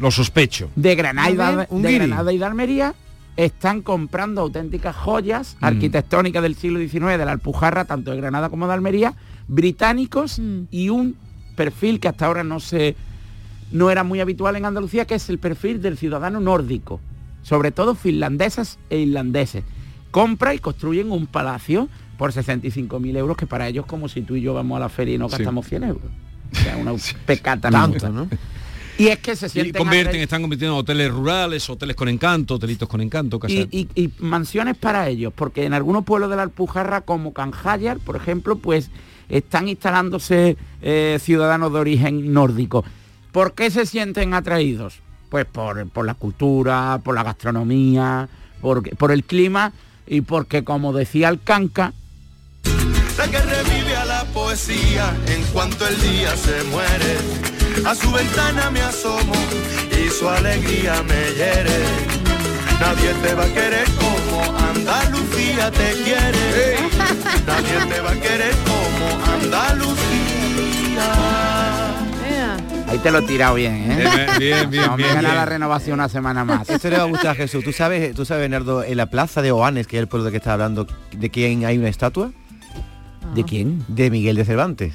[0.00, 0.70] lo sospecho.
[0.76, 1.94] de Granada, de.
[1.94, 2.94] Granada y de Almería
[3.36, 5.64] están comprando auténticas joyas Mm.
[5.64, 9.14] arquitectónicas del siglo XIX de la Alpujarra, tanto de Granada como de Almería,
[9.46, 10.62] británicos Mm.
[10.70, 11.16] y un
[11.56, 12.94] perfil que hasta ahora no se
[13.72, 17.00] no era muy habitual en Andalucía, que es el perfil del ciudadano nórdico,
[17.42, 19.64] sobre todo finlandesas e irlandeses.
[20.10, 24.40] Compra y construyen un palacio por 65.000 euros, que para ellos como si tú y
[24.40, 25.38] yo vamos a la feria y nos Sí.
[25.38, 26.10] gastamos 100 euros.
[26.52, 26.92] O sea, una
[27.26, 28.08] pecata Tanto.
[28.08, 28.28] ¿no?
[28.98, 32.08] Y es que se Y sienten convierten, atraídos- están convirtiendo en hoteles rurales, hoteles con
[32.08, 36.30] encanto, hotelitos con encanto, casas- y, y- y mansiones para ellos, porque en algunos pueblos
[36.30, 38.90] de la Alpujarra, como Canjayar, por ejemplo, pues
[39.28, 42.84] están instalándose eh, ciudadanos de origen nórdico.
[43.36, 45.00] ¿Por qué se sienten atraídos?
[45.28, 48.30] Pues por, por la cultura, por la gastronomía,
[48.62, 49.74] por, por el clima
[50.06, 51.92] y porque, como decía el Canca,
[53.18, 57.18] la que revive a la poesía en cuanto el día se muere.
[57.84, 59.34] A su ventana me asomo
[59.92, 61.84] y su alegría me hiere.
[62.80, 66.78] Nadie te va a querer como Andalucía te quiere.
[67.46, 70.06] Nadie te va a querer como Andalucía.
[72.96, 74.26] Ahí te lo he tirado bien, ¿eh?
[74.38, 76.70] Bien, bien, bien, la renovación una semana más.
[76.70, 77.62] Esto le va a gustar a Jesús.
[77.62, 80.30] ¿Tú sabes, tú sabes, Bernardo, en la plaza de Oanes, que es el pueblo de
[80.30, 82.30] que está hablando, de quién hay una estatua?
[83.34, 83.84] ¿De quién?
[83.88, 84.94] De Miguel de Cervantes.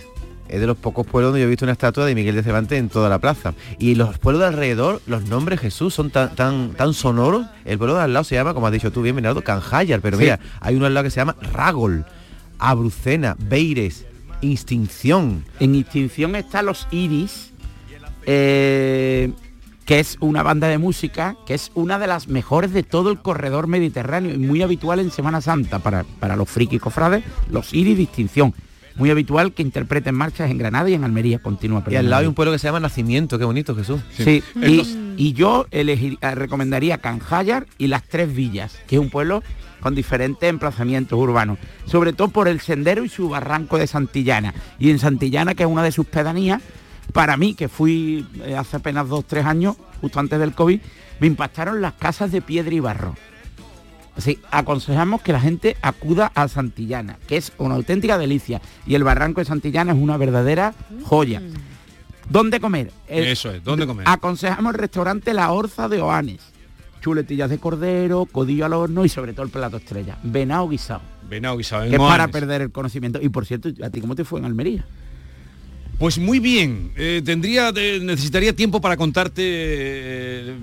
[0.49, 2.79] Es de los pocos pueblos donde yo he visto una estatua de Miguel de Cervantes
[2.79, 3.53] en toda la plaza.
[3.77, 7.45] Y los pueblos de alrededor, los nombres Jesús son tan, tan, tan sonoros.
[7.65, 10.01] El pueblo de al lado se llama, como has dicho tú bien, Bernardo, Canjayar.
[10.01, 10.23] Pero Sí.
[10.23, 12.03] mira, hay uno al lado que se llama Ragol,
[12.57, 14.07] Abrucena, Beires,
[14.41, 15.45] Instinción.
[15.59, 17.50] En extinción está Los Iris,
[18.25, 19.31] eh,
[19.85, 23.19] que es una banda de música que es una de las mejores de todo el
[23.19, 27.97] corredor mediterráneo y muy habitual en Semana Santa para, para los frikis cofrades, Los Iris
[27.97, 28.53] de extinción.
[28.95, 31.39] Muy habitual que interpreten marchas en Granada y en Almería.
[31.39, 31.81] Continúa.
[31.89, 33.39] Y al lado hay un pueblo que se llama Nacimiento.
[33.39, 34.01] Qué bonito, Jesús.
[34.17, 34.43] Sí,
[35.17, 39.43] y yo elegir- eh, recomendaría Canjayar y Las Tres Villas, que es un pueblo
[39.79, 44.53] con diferentes emplazamientos urbanos, sobre todo por el sendero y su barranco de Santillana.
[44.77, 46.61] Y en Santillana, que es una de sus pedanías,
[47.11, 50.79] para mí, que fui eh, hace apenas dos, tres años, justo antes del COVID,
[51.19, 53.15] me impactaron las casas de piedra y barro.
[54.15, 58.61] Así, aconsejamos que la gente acuda a Santillana, que es una auténtica delicia.
[58.85, 61.41] Y el barranco de Santillana es una verdadera joya.
[62.29, 62.91] ¿Dónde comer?
[63.07, 64.05] El- Eso es, ¿dónde comer?
[64.07, 66.39] Aconsejamos el restaurante La Orza de Oanes.
[67.01, 70.17] Chuletillas de cordero, codillo al horno y sobre todo el plato estrella.
[70.23, 71.01] Venado guisado.
[71.27, 73.19] Venado guisado, en Que es para perder el conocimiento.
[73.21, 74.85] Y por cierto, ¿a ti cómo te fue en Almería?
[76.01, 80.55] Pues muy bien, eh, tendría, de- necesitaría tiempo para contarte, eh,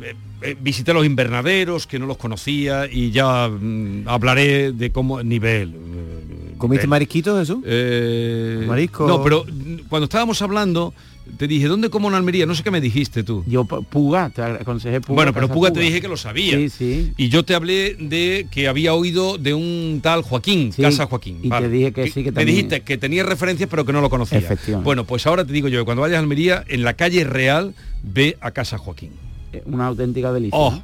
[0.42, 5.74] eh, visité los invernaderos, que no los conocía, y ya mm, hablaré de cómo nivel.
[5.76, 7.58] eh, ¿Comiste marisquitos, Jesús?
[7.64, 9.06] Eh, Marisco.
[9.06, 10.92] No, pero mm, cuando estábamos hablando,
[11.36, 12.46] te dije, ¿dónde como en Almería?
[12.46, 13.44] No sé qué me dijiste tú.
[13.46, 15.14] Yo, Puga, te aconsejé Puga.
[15.16, 16.56] bueno, pero Puga te dije que lo sabía.
[16.56, 17.12] Sí, sí.
[17.16, 21.40] Y yo te hablé de que había oído de un tal Joaquín, Sí, Casa Joaquín.
[21.42, 24.00] y te dije que sí, que Me también- dijiste que tenía referencias pero que no
[24.00, 24.38] lo conocía.
[24.38, 24.84] Efectivamente.
[24.84, 27.74] Bueno, pues ahora te digo yo, que cuando vayas a Almería, en la calle Real,
[28.02, 29.10] ve a Casa Joaquín.
[29.52, 30.58] Eh, Una auténtica delicia.
[30.58, 30.82] Oh,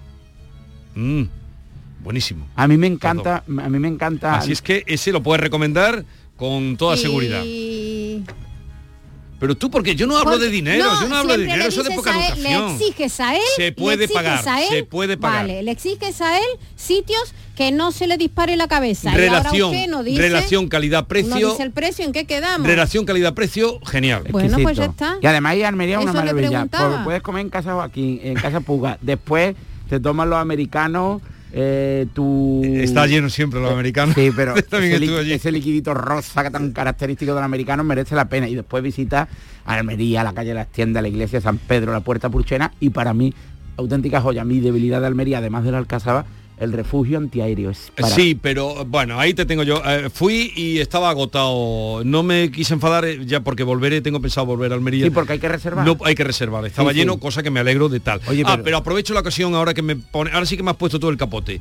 [0.94, 1.22] mm,
[2.02, 2.46] buenísimo.
[2.56, 4.36] A mí me encanta, a mí me encanta.
[4.36, 6.04] Así es que ese lo puedes recomendar
[6.36, 7.42] con toda Y- seguridad.
[9.44, 11.82] Pero tú, porque yo no hablo Porque- de dinero, yo no hablo de dinero, eso
[11.82, 12.66] es de poca él- educación.
[12.78, 13.42] Le exiges a él.
[13.56, 15.42] Se puede pagar, a él, se puede pagar.
[15.42, 16.44] Vale, le exiges a él
[16.76, 19.10] sitios que no se le dispare la cabeza.
[19.12, 19.70] Relación,
[20.02, 22.66] dice, relación no calidad-precio, dice el precio, ¿en qué quedamos?
[22.66, 24.24] relación calidad-precio, genial.
[24.30, 25.18] Bueno, pues ya está.
[25.20, 26.64] Y además a Almería es una maravilla.
[26.66, 28.96] porque puedes comer en casa Joaquín, en casa Puga.
[29.02, 29.54] Después
[29.90, 31.20] te toman los americanos,
[31.56, 32.62] eh, tu...
[32.64, 34.16] Está lleno siempre los americanos.
[34.16, 38.48] Sí, pero ese, ese liquidito rosa tan característico del americano merece la pena.
[38.48, 39.28] Y después visitas
[39.64, 42.90] Almería, la calle de las tiendas, la iglesia de San Pedro, la puerta Purchena y
[42.90, 43.32] para mí,
[43.76, 46.26] auténtica joya, mi debilidad de Almería, además de la Alcazaba,
[46.58, 47.70] el refugio antiaéreo.
[47.70, 49.82] Es para- Sí, pero bueno, ahí te tengo yo.
[49.84, 52.02] Eh, fui y estaba agotado.
[52.04, 55.04] No me quise enfadar eh, ya porque volveré, tengo pensado volver a Almería.
[55.04, 55.84] Sí, porque hay que reservar.
[55.84, 56.64] No, hay que reservar.
[56.64, 57.00] Estaba Sí, sí.
[57.00, 58.20] lleno, cosa que me alegro de tal.
[58.28, 58.76] Oye, ah, pero- pero...
[58.78, 60.30] aprovecho la ocasión ahora que me pone.
[60.32, 61.60] Ahora sí que me has puesto todo el capote.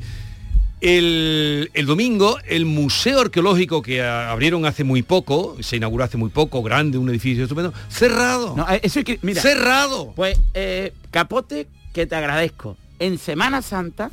[0.82, 6.18] El, el domingo, el Museo Arqueológico que a- abrieron hace muy poco, se inauguró hace
[6.18, 8.54] muy poco, grande, un edificio estupendo, cerrado.
[8.58, 10.12] No, eh, eso hay que, mira, cerrado.
[10.14, 12.76] Pues eh, capote que te agradezco.
[13.00, 14.12] En Semana Santa,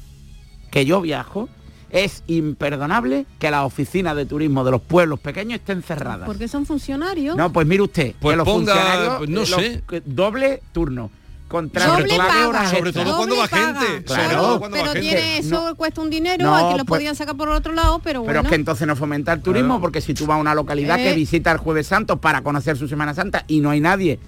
[0.70, 1.48] que yo viajo,
[1.90, 6.26] es imperdonable que las oficinas de turismo de los pueblos pequeños estén cerradas.
[6.26, 7.36] Porque son funcionarios.
[7.36, 9.82] No, pues mire usted, Pues que los ponga, funcionarios, pues no los- sé.
[10.04, 11.10] doble turno.
[11.48, 12.28] Contra Sobre extras.
[12.94, 13.72] todo cuando va gente.
[13.74, 13.88] paga.
[13.88, 14.40] Sobre Claro.
[14.40, 15.00] todo cuando va pero gente.
[15.16, 18.20] tiene eso cuesta un dinero, No, aquí lo pues- podían sacar por otro lado, pero
[18.22, 18.40] Pero bueno.
[18.42, 19.80] es que entonces no fomenta el turismo, Claro.
[19.80, 21.02] porque si tú vas a una localidad Eh.
[21.10, 24.20] que visita el Jueves Santo para conocer su Semana Santa y no hay nadie,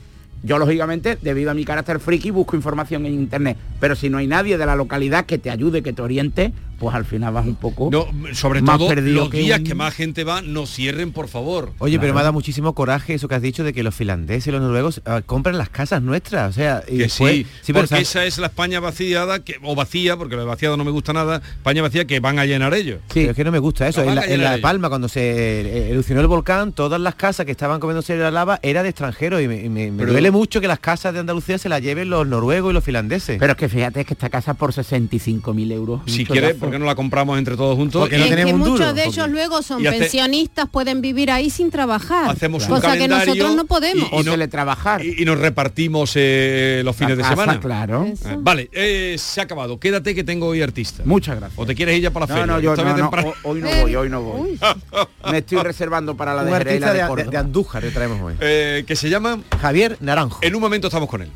[0.43, 3.57] yo lógicamente, debido a mi carácter friki, busco información en internet.
[3.79, 6.53] Pero si no hay nadie de la localidad que te ayude, que te oriente,
[6.83, 9.65] pues al final vas un poco No, sobre más todo perdido los que días un-
[9.65, 11.73] que más gente va, no cierren, por favor.
[11.79, 14.49] Oye, pero me ha dado muchísimo coraje eso que has dicho de que los finlandeses
[14.49, 16.51] y los noruegos ah, compran las casas nuestras.
[16.51, 20.17] O sea, y Que después- sí, porque esa es la España vaciada, que, o vacía,
[20.17, 22.99] porque la vaciada no me gusta nada, España vacía que van a llenar ellos.
[23.15, 24.03] Pero es que no me gusta eso.
[24.03, 24.61] En la, en.
[24.61, 25.21] Palma, cuando se
[25.61, 29.41] eh, erupcionó el volcán, todas las casas que estaban comiéndose la lava era de extranjeros
[29.41, 31.81] y me, y me- me Pero- duele mucho que las casas de Andalucía se las
[31.81, 33.39] lleven los noruegos y los finlandeses.
[33.39, 36.01] Pero es que fíjate que esta casa por 65.000 euros.
[36.07, 36.59] Si quieres, chollazo.
[36.61, 38.01] ¿por qué no la compramos entre todos juntos?
[38.01, 40.69] Porque Y- no que tenemos muchos duro, de porque- ellos luego son y hace- pensionistas,
[40.69, 42.31] pueden vivir ahí sin trabajar.
[42.31, 44.09] Hacemos un cosa que nosotros no podemos.
[44.11, 45.05] y- O no- teletrabajar.
[45.05, 47.61] y, y nos repartimos eh, los fines de semana.
[47.61, 48.05] Claro.
[48.05, 48.29] Eso.
[48.31, 49.79] Eh, Vale, eh, se ha acabado.
[49.79, 51.03] Quédate que tengo hoy artista.
[51.07, 51.59] Muchas gracias.
[51.59, 52.47] ¿O te quieres ir ya para la No, feria?
[52.55, 54.59] no, yo no, hoy no voy, hoy no voy.
[55.31, 56.93] Me estoy reservando para la de Jerez y de
[57.25, 58.35] de, de Andújar que traemos hoy.
[58.41, 59.39] Eh, que se llama...
[59.61, 60.39] Javier Naranjo.
[60.43, 61.31] En un momento estamos con él.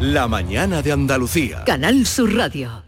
[0.00, 1.62] La mañana de Andalucía.
[1.64, 2.82] Canal Sur Radio.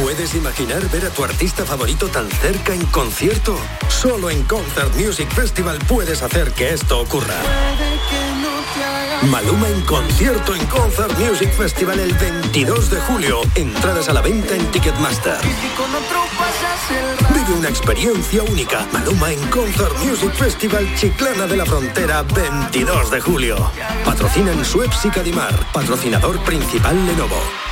[0.00, 3.58] ¿Puedes imaginar ver a tu artista favorito tan cerca en concierto?
[3.88, 7.36] Solo en Concert Music Festival puedes hacer que esto ocurra.
[9.30, 13.42] Maluma en concierto en Concert Music Festival el 22 de julio.
[13.54, 15.36] Entradas a la venta en Ticketmaster.
[17.34, 18.88] Vive una experiencia única.
[18.92, 23.70] Maluma en Concert Music Festival Chiclana de la Frontera 22 de julio.
[24.06, 25.54] Patrocinan Suez y Cadimar.
[25.72, 27.71] Patrocinador principal Lenovo.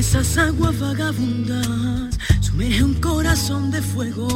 [0.00, 2.08] Esas aguas vagabundas
[2.40, 4.26] sumerge un corazón de fuego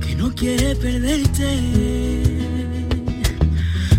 [0.00, 1.48] que no quiere perderte.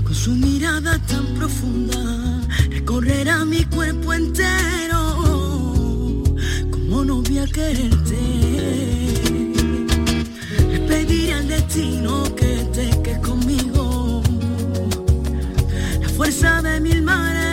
[0.03, 2.41] Con su mirada tan profunda
[2.71, 5.01] recorrerá mi cuerpo entero.
[6.69, 8.19] Como no voy a quererte?
[10.71, 14.21] Le pediré al destino que te quedes conmigo.
[16.01, 17.52] La fuerza de mil mares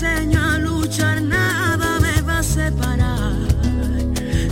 [0.00, 3.32] me enseña a luchar, nada me va a separar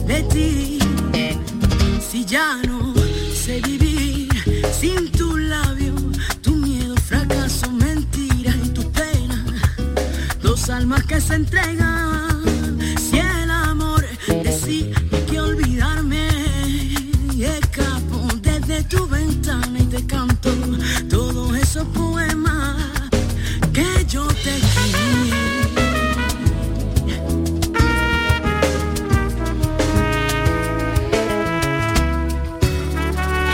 [0.06, 0.78] de ti.
[2.00, 2.94] Si ya no
[3.34, 4.28] sé vivir
[4.72, 5.94] sin tu labio,
[6.42, 9.44] tu miedo, fracaso, mentira y tu pena,
[10.42, 12.42] dos almas que se entregan.
[12.98, 14.04] Si el amor
[14.42, 14.92] decide
[15.30, 16.28] que olvidarme,
[17.38, 20.50] escapo desde tu ventana y te canto
[21.08, 22.55] todos esos poemas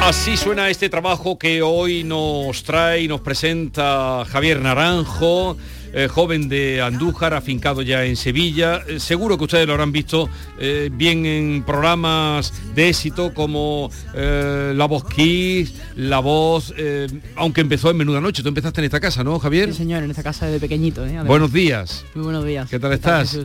[0.03, 5.57] Así suena este trabajo que hoy nos trae y nos presenta Javier Naranjo,
[5.93, 8.83] eh, joven de Andújar, afincado ya en Sevilla.
[8.89, 10.29] Eh, seguro que ustedes lo habrán visto
[10.59, 16.75] eh, bien en programas de éxito como La Voz Kiss, La Voz,
[17.37, 18.43] aunque empezó en Menuda Noche.
[18.43, 19.71] Tú empezaste en esta casa, ¿no, Javier?
[19.71, 21.05] Sí, señor, en esta casa desde pequeñito.
[21.27, 22.05] Buenos días.
[22.15, 22.69] Muy buenos días.
[22.71, 23.39] ¿Qué tal estás?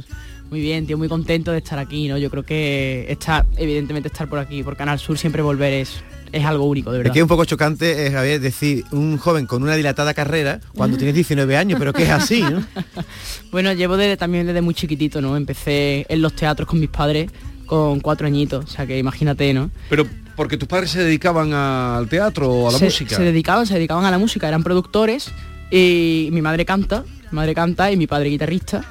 [0.50, 2.18] Muy bien, tío, muy contento de estar aquí, ¿no?
[2.18, 6.46] Yo creo que estar, evidentemente estar por aquí, por Canal Sur, siempre volver es, es
[6.46, 7.14] algo único, de Es verdad.
[7.14, 10.98] que es un poco chocante, eh, Javier, decir un joven con una dilatada carrera cuando
[10.98, 12.66] tienes 19 años, pero que es así, ¿no?
[13.52, 15.38] Bueno, llevo desde, también desde muy chiquitito, ¿no?
[15.38, 17.32] Empecé en los teatros con mis padres
[17.66, 19.70] con cuatro añitos, o sea que imagínate, ¿no?
[19.90, 20.06] Pero
[20.36, 23.16] porque tus padres se dedicaban al teatro o a la se, música.
[23.16, 25.32] Se dedicaban, se dedicaban a la música, eran productores
[25.72, 28.84] y mi madre canta, mi madre canta y mi padre guitarrista.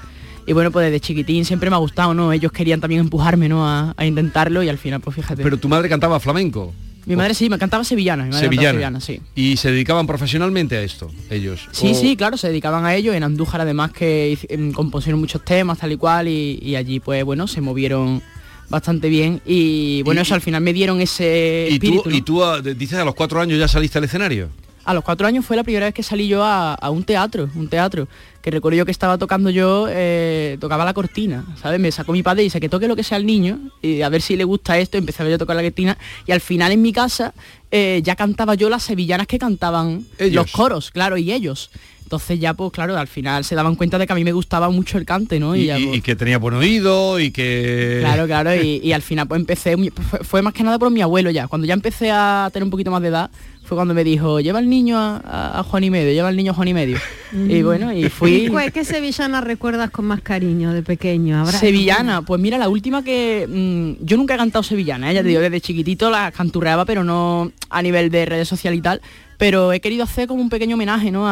[0.47, 2.33] Y bueno, pues desde chiquitín siempre me ha gustado, ¿no?
[2.33, 3.67] Ellos querían también empujarme, ¿no?
[3.69, 5.43] A, a intentarlo y al final, pues fíjate.
[5.43, 6.73] Pero tu madre cantaba flamenco.
[7.07, 8.25] Mi madre sí, me cantaba sevillana.
[8.25, 8.71] Mi madre Sevillana.
[8.73, 9.21] sevillana, sí.
[9.35, 11.69] Y se dedicaban profesionalmente a esto, ellos.
[11.73, 13.15] Sí, O- sí, claro, se dedicaban a ello.
[13.15, 17.25] En Andújar además que em, compusieron muchos temas tal y cual y, y allí pues
[17.25, 18.23] bueno, se movieron
[18.69, 22.15] bastante bien y bueno, Y- eso al final me dieron ese Y tú, ¿no?
[22.17, 24.49] y tú ah, dices a los cuatro años ya saliste al escenario.
[24.87, 27.51] A los cuatro años fue la primera vez que salí yo a, a un teatro,
[27.57, 28.09] un teatro,
[28.41, 31.81] que recuerdo yo que estaba tocando yo, eh, tocaba la cortina, ¿sabes?
[31.81, 34.09] Me sacó mi padre y dice que toque lo que sea al niño y a
[34.09, 36.81] ver si le gusta esto, empecé yo a tocar la cortina y al final en
[36.81, 37.35] mi casa
[37.73, 40.35] eh, ya cantaba yo las sevillanas que cantaban Ellos.
[40.35, 41.71] los coros, claro, y ellos.
[42.07, 44.71] Entonces ya pues claro, al final se daban cuenta de que a mí me gustaba
[44.71, 45.57] mucho el cante, ¿no?
[45.57, 47.97] Y, ya, y- pues, y que tenía buen oído y que...
[48.01, 51.03] Claro, claro, y, y al final pues empecé, fue, fue más que nada por mi
[51.03, 51.49] abuelo ya.
[51.49, 53.29] Cuando ya empecé a tener un poquito más de edad,
[53.65, 56.37] fue cuando me dijo, lleva al niño a, a- a Juan y medio, lleva al
[56.37, 56.97] niño a Juan y medio.
[57.33, 58.47] Y bueno, y fui...
[58.49, 61.41] ¿Cuál- ¿Qué sevillana recuerdas con más cariño de pequeño?
[61.41, 65.15] ¿Habrá Sevillana, pues mira, la última que mm, yo nunca he cantado sevillana, ¿eh?
[65.15, 68.83] ya te digo, desde chiquitito la canturreaba, pero no a nivel de redes sociales y
[68.83, 69.01] tal,
[69.39, 71.27] pero he querido hacer como un pequeño homenaje, ¿no?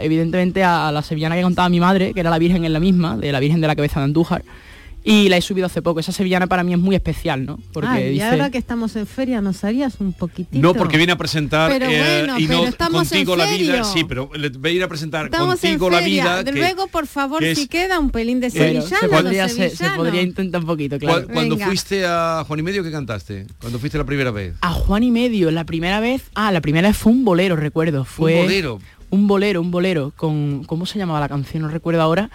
[0.00, 3.16] Evidentemente a, la sevillana que contaba mi madre, que era la Virgen en la misma,
[3.16, 4.42] de la Virgen de la Cabeza de Andújar.
[5.08, 6.00] Y la he subido hace poco.
[6.00, 7.60] Esa sevillana para mí es muy especial, ¿no?
[7.72, 8.24] Porque Ay, y dice...
[8.24, 10.60] ahora que estamos en feria, ¿nos harías un poquitito?
[10.60, 13.46] No, porque viene a presentar Pero eh, bueno, y pero no estamos contigo en la
[13.46, 13.84] vida.
[13.84, 16.22] Sí, pero le voy a ir a presentar Estamos contigo en la feria.
[16.24, 16.42] vida.
[16.42, 18.86] De que- Luego, por favor, que es- si queda un pelín de Pero sevillano.
[19.00, 19.96] se, podría, se- se sevillanos.
[19.98, 21.22] podría intentar un poquito, claro.
[21.22, 21.66] ¿Cuál- Cuando Venga.
[21.68, 23.46] fuiste a Juan y Medio, ¿qué cantaste?
[23.60, 24.54] Cuando fuiste la primera vez.
[24.60, 28.04] A Juan y medio, la primera vez, ah, la primera vez fue un bolero, recuerdo.
[28.04, 28.80] Fue bolero?
[29.10, 31.62] Un bolero, un bolero, con, ¿cómo se llamaba la canción?
[31.62, 32.28] No recuerdo ahora.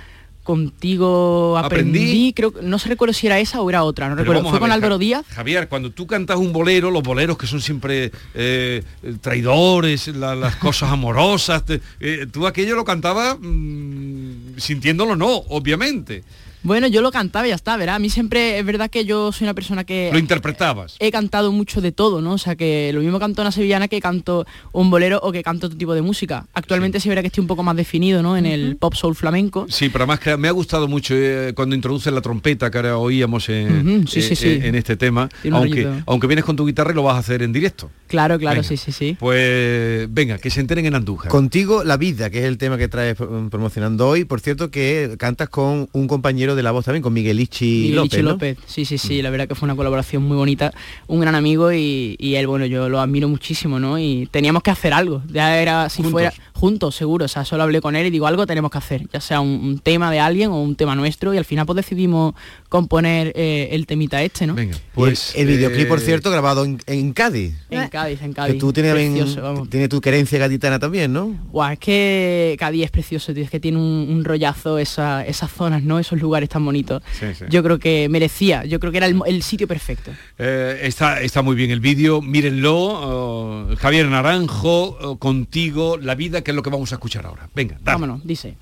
[0.44, 2.34] Contigo aprendí, Aprendí.
[2.34, 4.42] creo, que- no se recuerdo si era esa o era otra, no recuerdo.
[4.50, 5.26] Fue con ver, Álvaro Díaz.
[5.30, 8.84] Javier, cuando tú cantas un bolero, los boleros que son siempre eh,
[9.22, 16.24] traidores, la- las cosas amorosas, te- eh, tú aquello lo cantabas mm, sintiéndolo no, obviamente.
[16.64, 17.96] Bueno, yo lo cantaba y ya está, ¿verdad?
[17.96, 20.96] A mí siempre es verdad que yo soy una persona que Lo interpretabas.
[21.00, 22.34] he cantado mucho de todo, ¿no?
[22.34, 25.68] O sea, que lo mismo canto una sevillana que canto un bolero o que canto
[25.68, 26.46] otro tipo de música.
[26.54, 28.38] Actualmente sí, verá que estoy un poco más definido, ¿no?
[28.38, 29.66] En el pop soul flamenco.
[29.70, 32.98] Sí, pero además que me ha gustado mucho eh, cuando introduces la trompeta que ahora
[32.98, 34.48] oíamos en, Ujú, sí, sí, eh, sí.
[34.50, 36.04] eh, en este tema, aunque, rollito.
[36.06, 37.90] aunque vienes con tu guitarra y lo vas a hacer en directo.
[38.08, 38.68] Claro, claro, Venga.
[38.68, 39.18] sí, sí, sí.
[39.20, 41.30] Pues venga, que se enteren en Andújar.
[41.32, 44.26] Contigo la vida, que es el tema que traes pro- promocionando hoy.
[44.26, 48.24] Por cierto, que cantas con un compañero de la voz también, con Miguelichi Miguelichi López.
[48.24, 48.26] Mm.
[48.26, 50.74] López, sí, sí, sí, la verdad que fue una colaboración muy bonita,
[51.08, 54.00] un gran amigo y, y él, bueno, yo lo admiro muchísimo, ¿no?
[54.00, 56.12] Y teníamos que hacer algo, ya era, si Juntos.
[56.12, 59.08] fuera, juntos, seguro, o sea, solo hablé con él y digo, algo tenemos que hacer,
[59.12, 61.78] ya sea un, un tema de alguien o un tema nuestro y al final pues
[61.78, 62.36] decidimos
[62.70, 64.54] componer eh, el temita este, ¿no?
[64.54, 67.56] Venga, Pues el, videoclip, por eh, cierto, grabado en, en Cádiz.
[67.72, 68.60] En Cádiz, en Que Cádiz.
[68.60, 69.70] tú tienes, Precioso, vamos.
[69.72, 71.36] tiene tu querencia gaditana también, ¿no?
[71.52, 75.52] Guau, es que Cádiz es precioso, tío, es que tiene un, un rollazo esa- esas
[75.52, 75.98] zonas, ¿no?
[75.98, 77.02] Esos lugares tan bonitos.
[77.20, 77.46] Sí, sí.
[77.50, 80.12] Yo creo que merecía, yo creo que era el, el sitio perfecto.
[80.38, 82.76] Eh, está, está muy bien el vídeo, mírenlo.
[82.78, 87.50] oh, Javier Naranjo, oh, contigo, la vida, que es lo que vamos a escuchar ahora.
[87.56, 87.96] Venga, dale.
[87.96, 88.56] Vámonos, dice.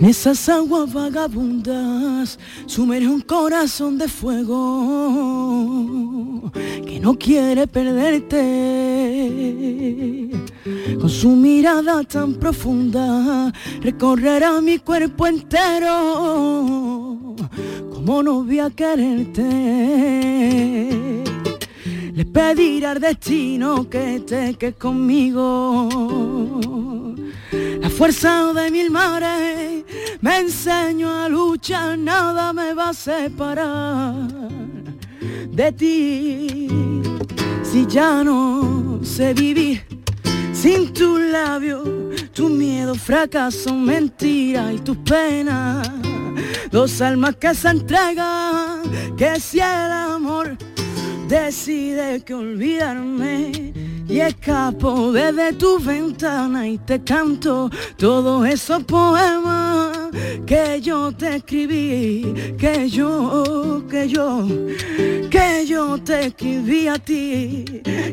[0.00, 5.30] En esas aguas vagabundas sumerge un corazón de fuego
[6.86, 8.40] que no quiere perderte.
[10.98, 16.56] Con su mirada tan profunda recorrerá mi cuerpo entero.
[17.92, 19.50] Como no voy a quererte.
[22.20, 25.88] Le al destino que te que conmigo.
[27.80, 29.84] La fuerza de mil mares
[30.20, 34.28] me enseño a luchar, nada me va a separar
[35.50, 36.68] de ti.
[37.62, 39.82] Si ya no sé vivir
[40.52, 41.88] sin tus labios,
[42.34, 45.90] tu miedo, fracaso, mentira y tus penas.
[46.70, 48.82] Dos almas que se entregan,
[49.16, 50.58] que si el amor
[51.30, 53.72] decide que olvidarme
[54.10, 60.10] y escapo desde tu ventana y te canto todos esos poemas
[60.44, 64.44] que yo te escribí, que yo, que yo,
[65.30, 67.64] que yo te escribí a ti,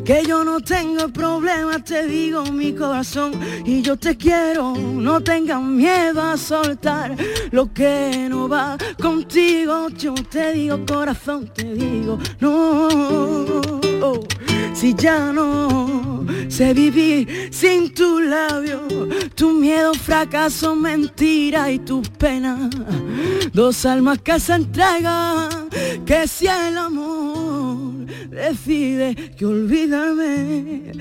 [0.06, 3.32] que yo no tengo problema, te digo mi corazón
[3.66, 7.16] y yo te quiero, no tengas miedo a soltar
[7.50, 13.58] lo que no va contigo, yo te digo corazón, te digo no.
[14.80, 15.87] Si ya no
[16.50, 18.82] sé vivir sin tu labio,
[19.36, 22.70] tu miedo, fracaso, mentira y tus penas.
[23.54, 25.70] Dos almas que se entregan,
[26.06, 30.92] que si el amor decide que olvidarme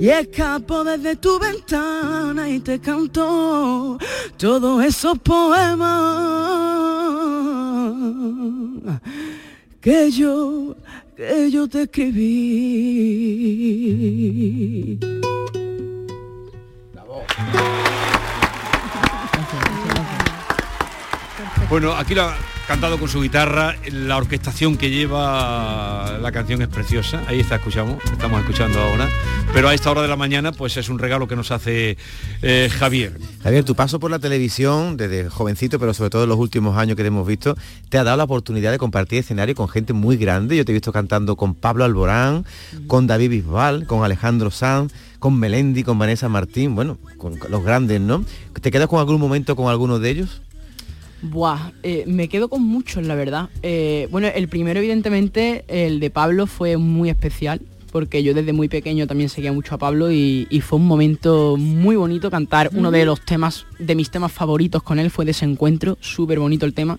[0.00, 3.98] y escapo desde tu ventana y te canto
[4.36, 6.36] todos esos poemas
[9.80, 10.74] que yo,
[11.16, 13.16] que yo te escribí.
[21.68, 22.36] Bueno, aquí lo ha
[22.68, 27.98] cantado con su guitarra, la orquestación que lleva la canción es preciosa, ahí está, escuchamos,
[28.04, 29.08] estamos escuchando ahora,
[29.52, 31.96] pero a esta hora de la mañana pues es un regalo que nos hace
[32.42, 33.18] eh, Javier.
[33.42, 36.96] Javier, tu paso por la televisión desde jovencito, pero sobre todo en los últimos años
[36.96, 37.56] que te hemos visto,
[37.88, 40.56] te ha dado la oportunidad de compartir escenario con gente muy grande.
[40.56, 42.44] Yo te he visto cantando con Pablo Alborán,
[42.86, 48.00] con David Bisbal, con Alejandro Sanz, con Melendi, con Vanessa Martín, bueno, con los grandes,
[48.00, 48.24] ¿no?
[48.60, 50.42] ¿Te quedas con algún momento con alguno de ellos?
[51.22, 53.48] Buah, eh, me quedo con muchos, la verdad.
[53.62, 57.60] Eh, bueno, el primero, evidentemente, el de Pablo fue muy especial,
[57.90, 61.56] porque yo desde muy pequeño también seguía mucho a Pablo y, y fue un momento
[61.56, 65.96] muy bonito cantar uno de los temas, de mis temas favoritos con él, fue Desencuentro,
[66.00, 66.98] súper bonito el tema.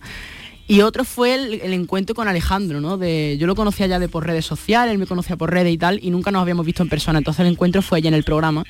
[0.70, 2.97] Y otro fue el, el encuentro con Alejandro, ¿no?
[2.97, 5.78] De, yo lo conocía ya de por redes sociales, él me conocía por redes y
[5.78, 7.20] tal, y nunca nos habíamos visto en persona.
[7.20, 8.65] Entonces el encuentro fue allá en el programa.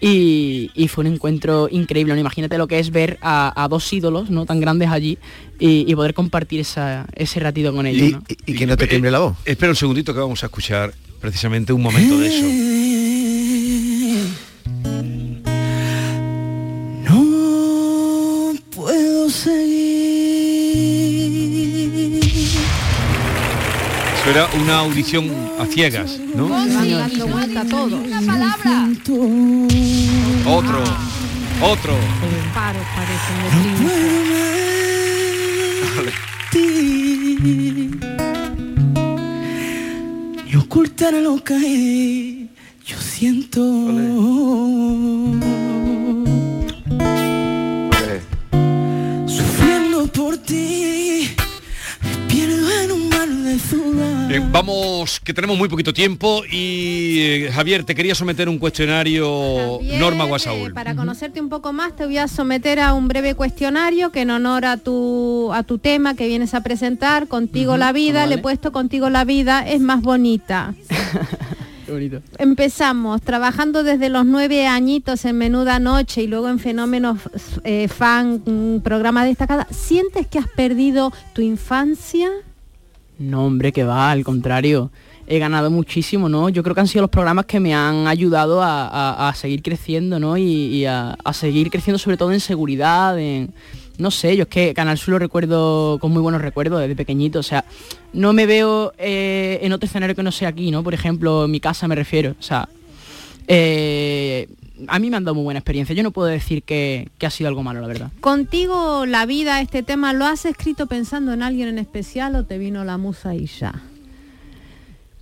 [0.00, 2.20] Y, y fue un encuentro increíble, ¿no?
[2.20, 4.46] Imagínate lo que es ver a, a dos ídolos, ¿no?
[4.46, 5.18] Tan grandes allí
[5.58, 8.22] y, y poder compartir esa, ese ratito con ellos, ¿no?
[8.46, 9.36] Y que no te tiemble la voz.
[9.44, 12.46] Espera un segundito que vamos a escuchar precisamente un momento de eso.
[17.10, 19.77] No puedo seguir.
[24.38, 25.28] Era una audición
[25.58, 26.48] a ciegas, ¿no?
[26.48, 27.96] dando vuelta todo.
[27.96, 28.88] Una palabra.
[30.46, 30.84] Otro,
[31.60, 31.96] otro.
[32.54, 33.36] Paro parecen
[36.52, 36.68] de
[40.46, 42.46] y ocultar lo que
[42.86, 43.60] yo siento.
[54.28, 59.80] Bien, vamos, que tenemos muy poquito tiempo y eh, Javier, te quería someter un cuestionario
[59.98, 60.74] Norma Guasaúl.
[60.74, 64.30] Para conocerte un poco más te voy a someter a un breve cuestionario que en
[64.30, 68.38] honor a tu, a tu tema que vienes a presentar, Contigo la vida, le he
[68.38, 70.74] puesto Contigo la vida es más bonita.
[71.86, 72.20] Qué bonito.
[72.36, 77.18] Empezamos trabajando desde los nueve añitos en Menuda Noche y luego en Fenómenos
[77.64, 79.66] eh, Fan, un programa destacada.
[79.70, 82.28] ¿Sientes que has perdido tu infancia?
[83.18, 84.90] No, hombre, que va, al contrario.
[85.26, 86.48] He ganado muchísimo, ¿no?
[86.48, 89.62] Yo creo que han sido los programas que me han ayudado a, a- a seguir
[89.62, 90.38] creciendo, ¿no?
[90.38, 93.52] Y, y a, a seguir creciendo sobre todo en seguridad, en...
[93.98, 97.40] No sé, yo es que Canal Sur lo recuerdo con muy buenos recuerdos desde pequeñito,
[97.40, 97.64] o sea,
[98.12, 100.84] no me veo eh, en otro escenario que no sea aquí, ¿no?
[100.84, 102.68] Por ejemplo, en mi casa me refiero, o sea,
[103.48, 104.46] eh,
[104.86, 107.30] a mí me han dado muy buena experiencia, yo no puedo decir que, que ha
[107.30, 108.12] sido algo malo, la verdad.
[108.20, 112.58] Contigo la vida, este tema, ¿lo has escrito pensando en alguien en especial o te
[112.58, 113.82] vino la musa y ya?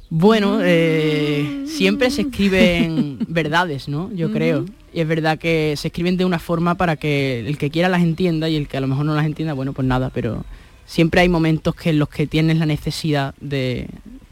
[0.09, 4.13] Bueno, eh, siempre se escriben verdades, ¿no?
[4.13, 4.65] Yo creo.
[4.93, 8.03] Y es verdad que se escriben de una forma para que el que quiera las
[8.03, 10.45] entienda y el que a lo mejor no las entienda, bueno, pues nada, pero
[10.87, 13.89] siempre hay momentos que en los que tienes la necesidad de,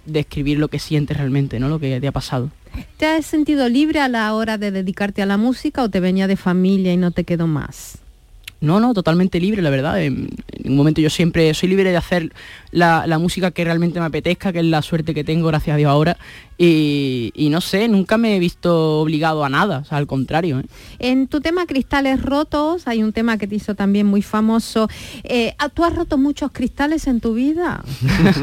[0.06, 1.68] de escribir lo que sientes realmente, ¿no?
[1.68, 2.50] Lo que te ha pasado.
[2.96, 6.26] ¿Te has sentido libre a la hora de dedicarte a la música o te venía
[6.26, 7.98] de familia y no te quedó más?
[8.60, 10.02] No, no, totalmente libre, la verdad.
[10.02, 10.30] En,
[10.64, 12.32] un momento yo siempre soy libre de hacer
[12.70, 15.90] la música que realmente me apetezca, que es la suerte que tengo, gracias a Dios
[15.90, 16.16] ahora.
[16.56, 20.60] Y, y no sé, nunca me he visto obligado a nada, o sea, al contrario.
[20.60, 20.64] ¿eh?
[20.98, 24.88] En tu tema Cristales Rotos, hay un tema que te hizo también muy famoso.
[25.24, 27.84] Eh, ¿Tú has roto muchos cristales en tu vida?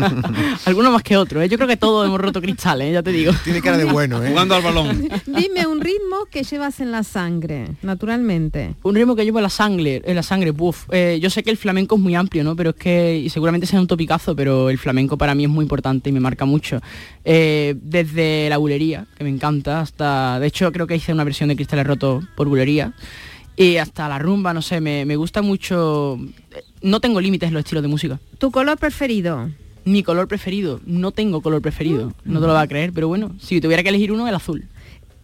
[0.66, 1.50] Algunos más que otros, ¿eh?
[1.50, 2.94] yo creo que todos hemos roto cristales, ¿eh?
[2.94, 3.32] ya te digo.
[3.44, 4.30] Tiene cara de bueno, ¿eh?
[4.30, 5.10] Jugando al balón.
[5.26, 8.76] Dime un ritmo que llevas en la sangre, naturalmente.
[8.84, 10.54] Un ritmo que llevo en la sangre, en la sangre.
[10.92, 12.56] Eh, yo sé que el flamenco es muy amplio, ¿no?
[12.56, 15.64] Pero es que, y seguramente sea un topicazo, pero el flamenco para mí es muy
[15.64, 16.80] importante y me marca mucho.
[17.24, 21.50] Eh, desde la bulería, que me encanta, hasta, de hecho creo que hice una versión
[21.50, 22.94] de Cristales Rotos por bulería,
[23.56, 26.18] y hasta la rumba, no sé, me, me gusta mucho.
[26.52, 28.20] eh, No tengo límites en los estilos de música.
[28.38, 29.50] ¿Tu color preferido?
[29.84, 33.36] Mi color preferido, no tengo color preferido, no te lo vas a creer, pero bueno,
[33.40, 34.66] si tuviera que elegir uno, el azul,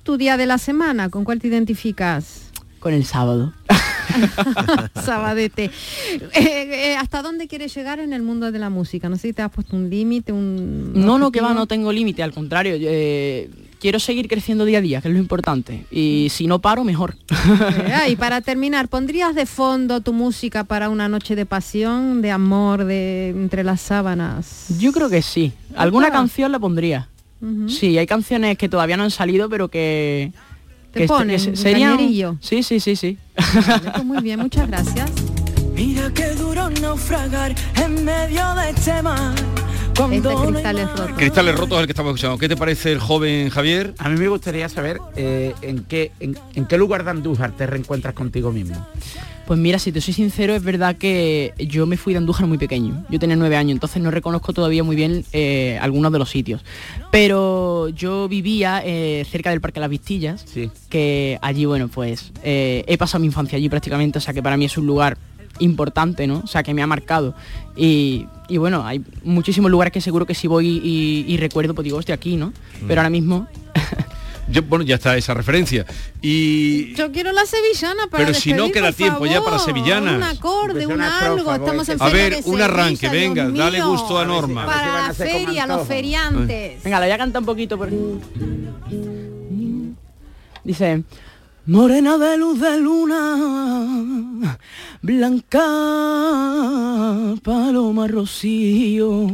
[0.03, 1.09] ¿Tu día de la semana?
[1.09, 2.51] ¿Con cuál te identificas?
[2.79, 3.53] con el sábado.
[5.03, 5.65] Sabadete.
[5.65, 9.09] Eh, eh, ¿Hasta dónde quieres llegar en el mundo de la música?
[9.09, 10.93] No sé si te has puesto un límite, un...
[10.93, 12.75] No, no, que va, no tengo límite, al contrario.
[12.79, 13.49] eh,
[13.79, 15.85] quiero seguir creciendo día a día, que es lo importante.
[15.91, 17.15] Y si no paro, mejor.
[17.29, 22.31] Eh, y para terminar, ¿pondrías de fondo tu música para una noche de pasión, de
[22.31, 24.65] amor, de entre las sábanas?
[24.79, 25.53] Yo creo que sí.
[25.75, 27.09] Alguna canción la pondría.
[27.41, 27.69] Ujú.
[27.69, 30.31] Sí, hay canciones que todavía no han salido, pero que...
[30.91, 31.55] Te que ponen que se- un.
[32.41, 33.17] Sí, sí, sí, sí.
[33.67, 35.09] Vale, pues muy bien, muchas gracias.
[35.75, 39.35] Mira qué duro naufragar en medio de este mar.
[39.95, 41.17] Cuando Este cristales rotos.
[41.17, 42.37] Cristales rotos es el que estamos escuchando.
[42.37, 43.93] ¿Qué te parece el joven Javier?
[43.97, 47.65] A mí me gustaría saber eh, en, qué, en, en qué lugar de Andújar te
[47.67, 48.87] reencuentras contigo mismo.
[49.47, 52.57] Pues mira, si te soy sincero, es verdad que yo me fui de Andújar muy
[52.57, 53.05] pequeño.
[53.09, 56.65] Yo tenía nueve años, entonces no reconozco todavía muy bien eh, algunos de los sitios.
[57.13, 60.45] Pero yo vivía eh, cerca del Parque Las Vistillas,
[60.89, 64.57] que allí, bueno, pues eh, he pasado mi infancia allí prácticamente, o sea que para
[64.57, 65.17] mí es un lugar
[65.59, 66.41] importante, ¿no?
[66.43, 67.33] O sea, que me ha marcado.
[67.77, 71.85] Y, y bueno, hay muchísimos lugares que seguro que si voy y, y recuerdo, pues
[71.85, 72.51] digo, hostia, aquí, ¿no?
[72.85, 73.47] Pero ahora mismo...
[74.49, 75.85] Yo, bueno, ya está esa referencia.
[76.21, 80.15] Y Yo quiero la sevillana para Pero si no queda tiempo ya para sevillanas.
[80.15, 81.37] Un acorde, Empecé un una algo.
[81.37, 84.65] estrofa, Estamos en a ver, de un arranque, Sevilla, venga, dale gusto a Norma.
[84.65, 86.83] Para la feria, los feriantes.
[86.83, 87.77] Venga, la voy a cantar un poquito.
[87.77, 87.89] Por...
[90.63, 91.03] Dice...
[91.69, 94.57] Morena de luz de luna,
[95.01, 95.59] blanca
[97.43, 98.07] paloma.
[98.07, 99.27] rocío,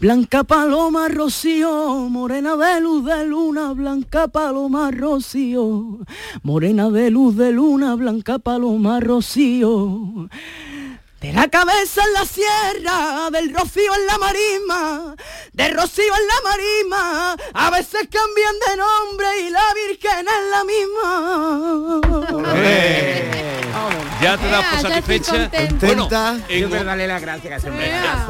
[0.00, 5.98] blanca paloma rocío, morena de luz de luna, blanca paloma rocío,
[6.42, 10.30] morena de luz de luna, blanca paloma rocío.
[11.24, 15.14] De la cabeza en la sierra, del rocío en la marisma,
[15.54, 20.64] de rocío en la marisma, a veces cambian de nombre y la Virgen es la
[20.64, 22.00] misma.
[24.22, 25.50] Ya te das por satisfecha.
[25.80, 27.70] Bueno, en- Siempre darle las gracias eh,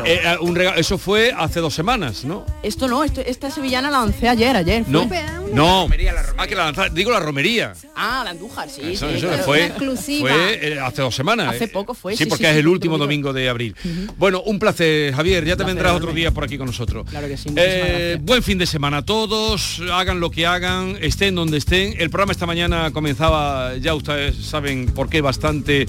[0.04, 2.44] eh, un regalo- eso fue hace dos semanas, ¿no?
[2.62, 4.84] Esto no, esto- esta sevillana la lancé ayer, ayer.
[4.88, 5.22] No, fue.
[5.52, 5.88] no.
[6.36, 7.74] Ah, que la lanza- digo la romería.
[7.94, 8.80] Ah, la Andújar, sí.
[8.92, 10.28] Eso, sí, eso pero fue, exclusiva.
[10.30, 11.54] fue eh, hace dos semanas.
[11.54, 11.68] Hace eh.
[11.68, 13.74] poco fue, Sí, sí, porque sí, es sí, el por último domingo de abril.
[14.18, 15.44] Bueno, un placer, Javier.
[15.44, 17.06] Ya te vendrás otro día por aquí con nosotros.
[17.08, 19.80] Claro que sí, Eh, buen fin de semana a todos.
[19.90, 21.94] Hagan lo que hagan, estén donde estén.
[21.98, 25.86] El programa esta mañana comenzaba, ya ustedes saben por qué, bastante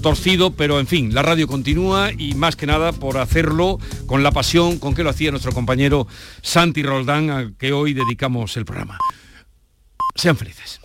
[0.00, 4.30] torcido, pero en fin, la radio continúa y más que nada por hacerlo con la
[4.30, 6.06] pasión con que lo hacía nuestro compañero
[6.40, 8.96] Santi Roldán, al que hoy dedicamos el programa.
[10.14, 10.80] Sean felices.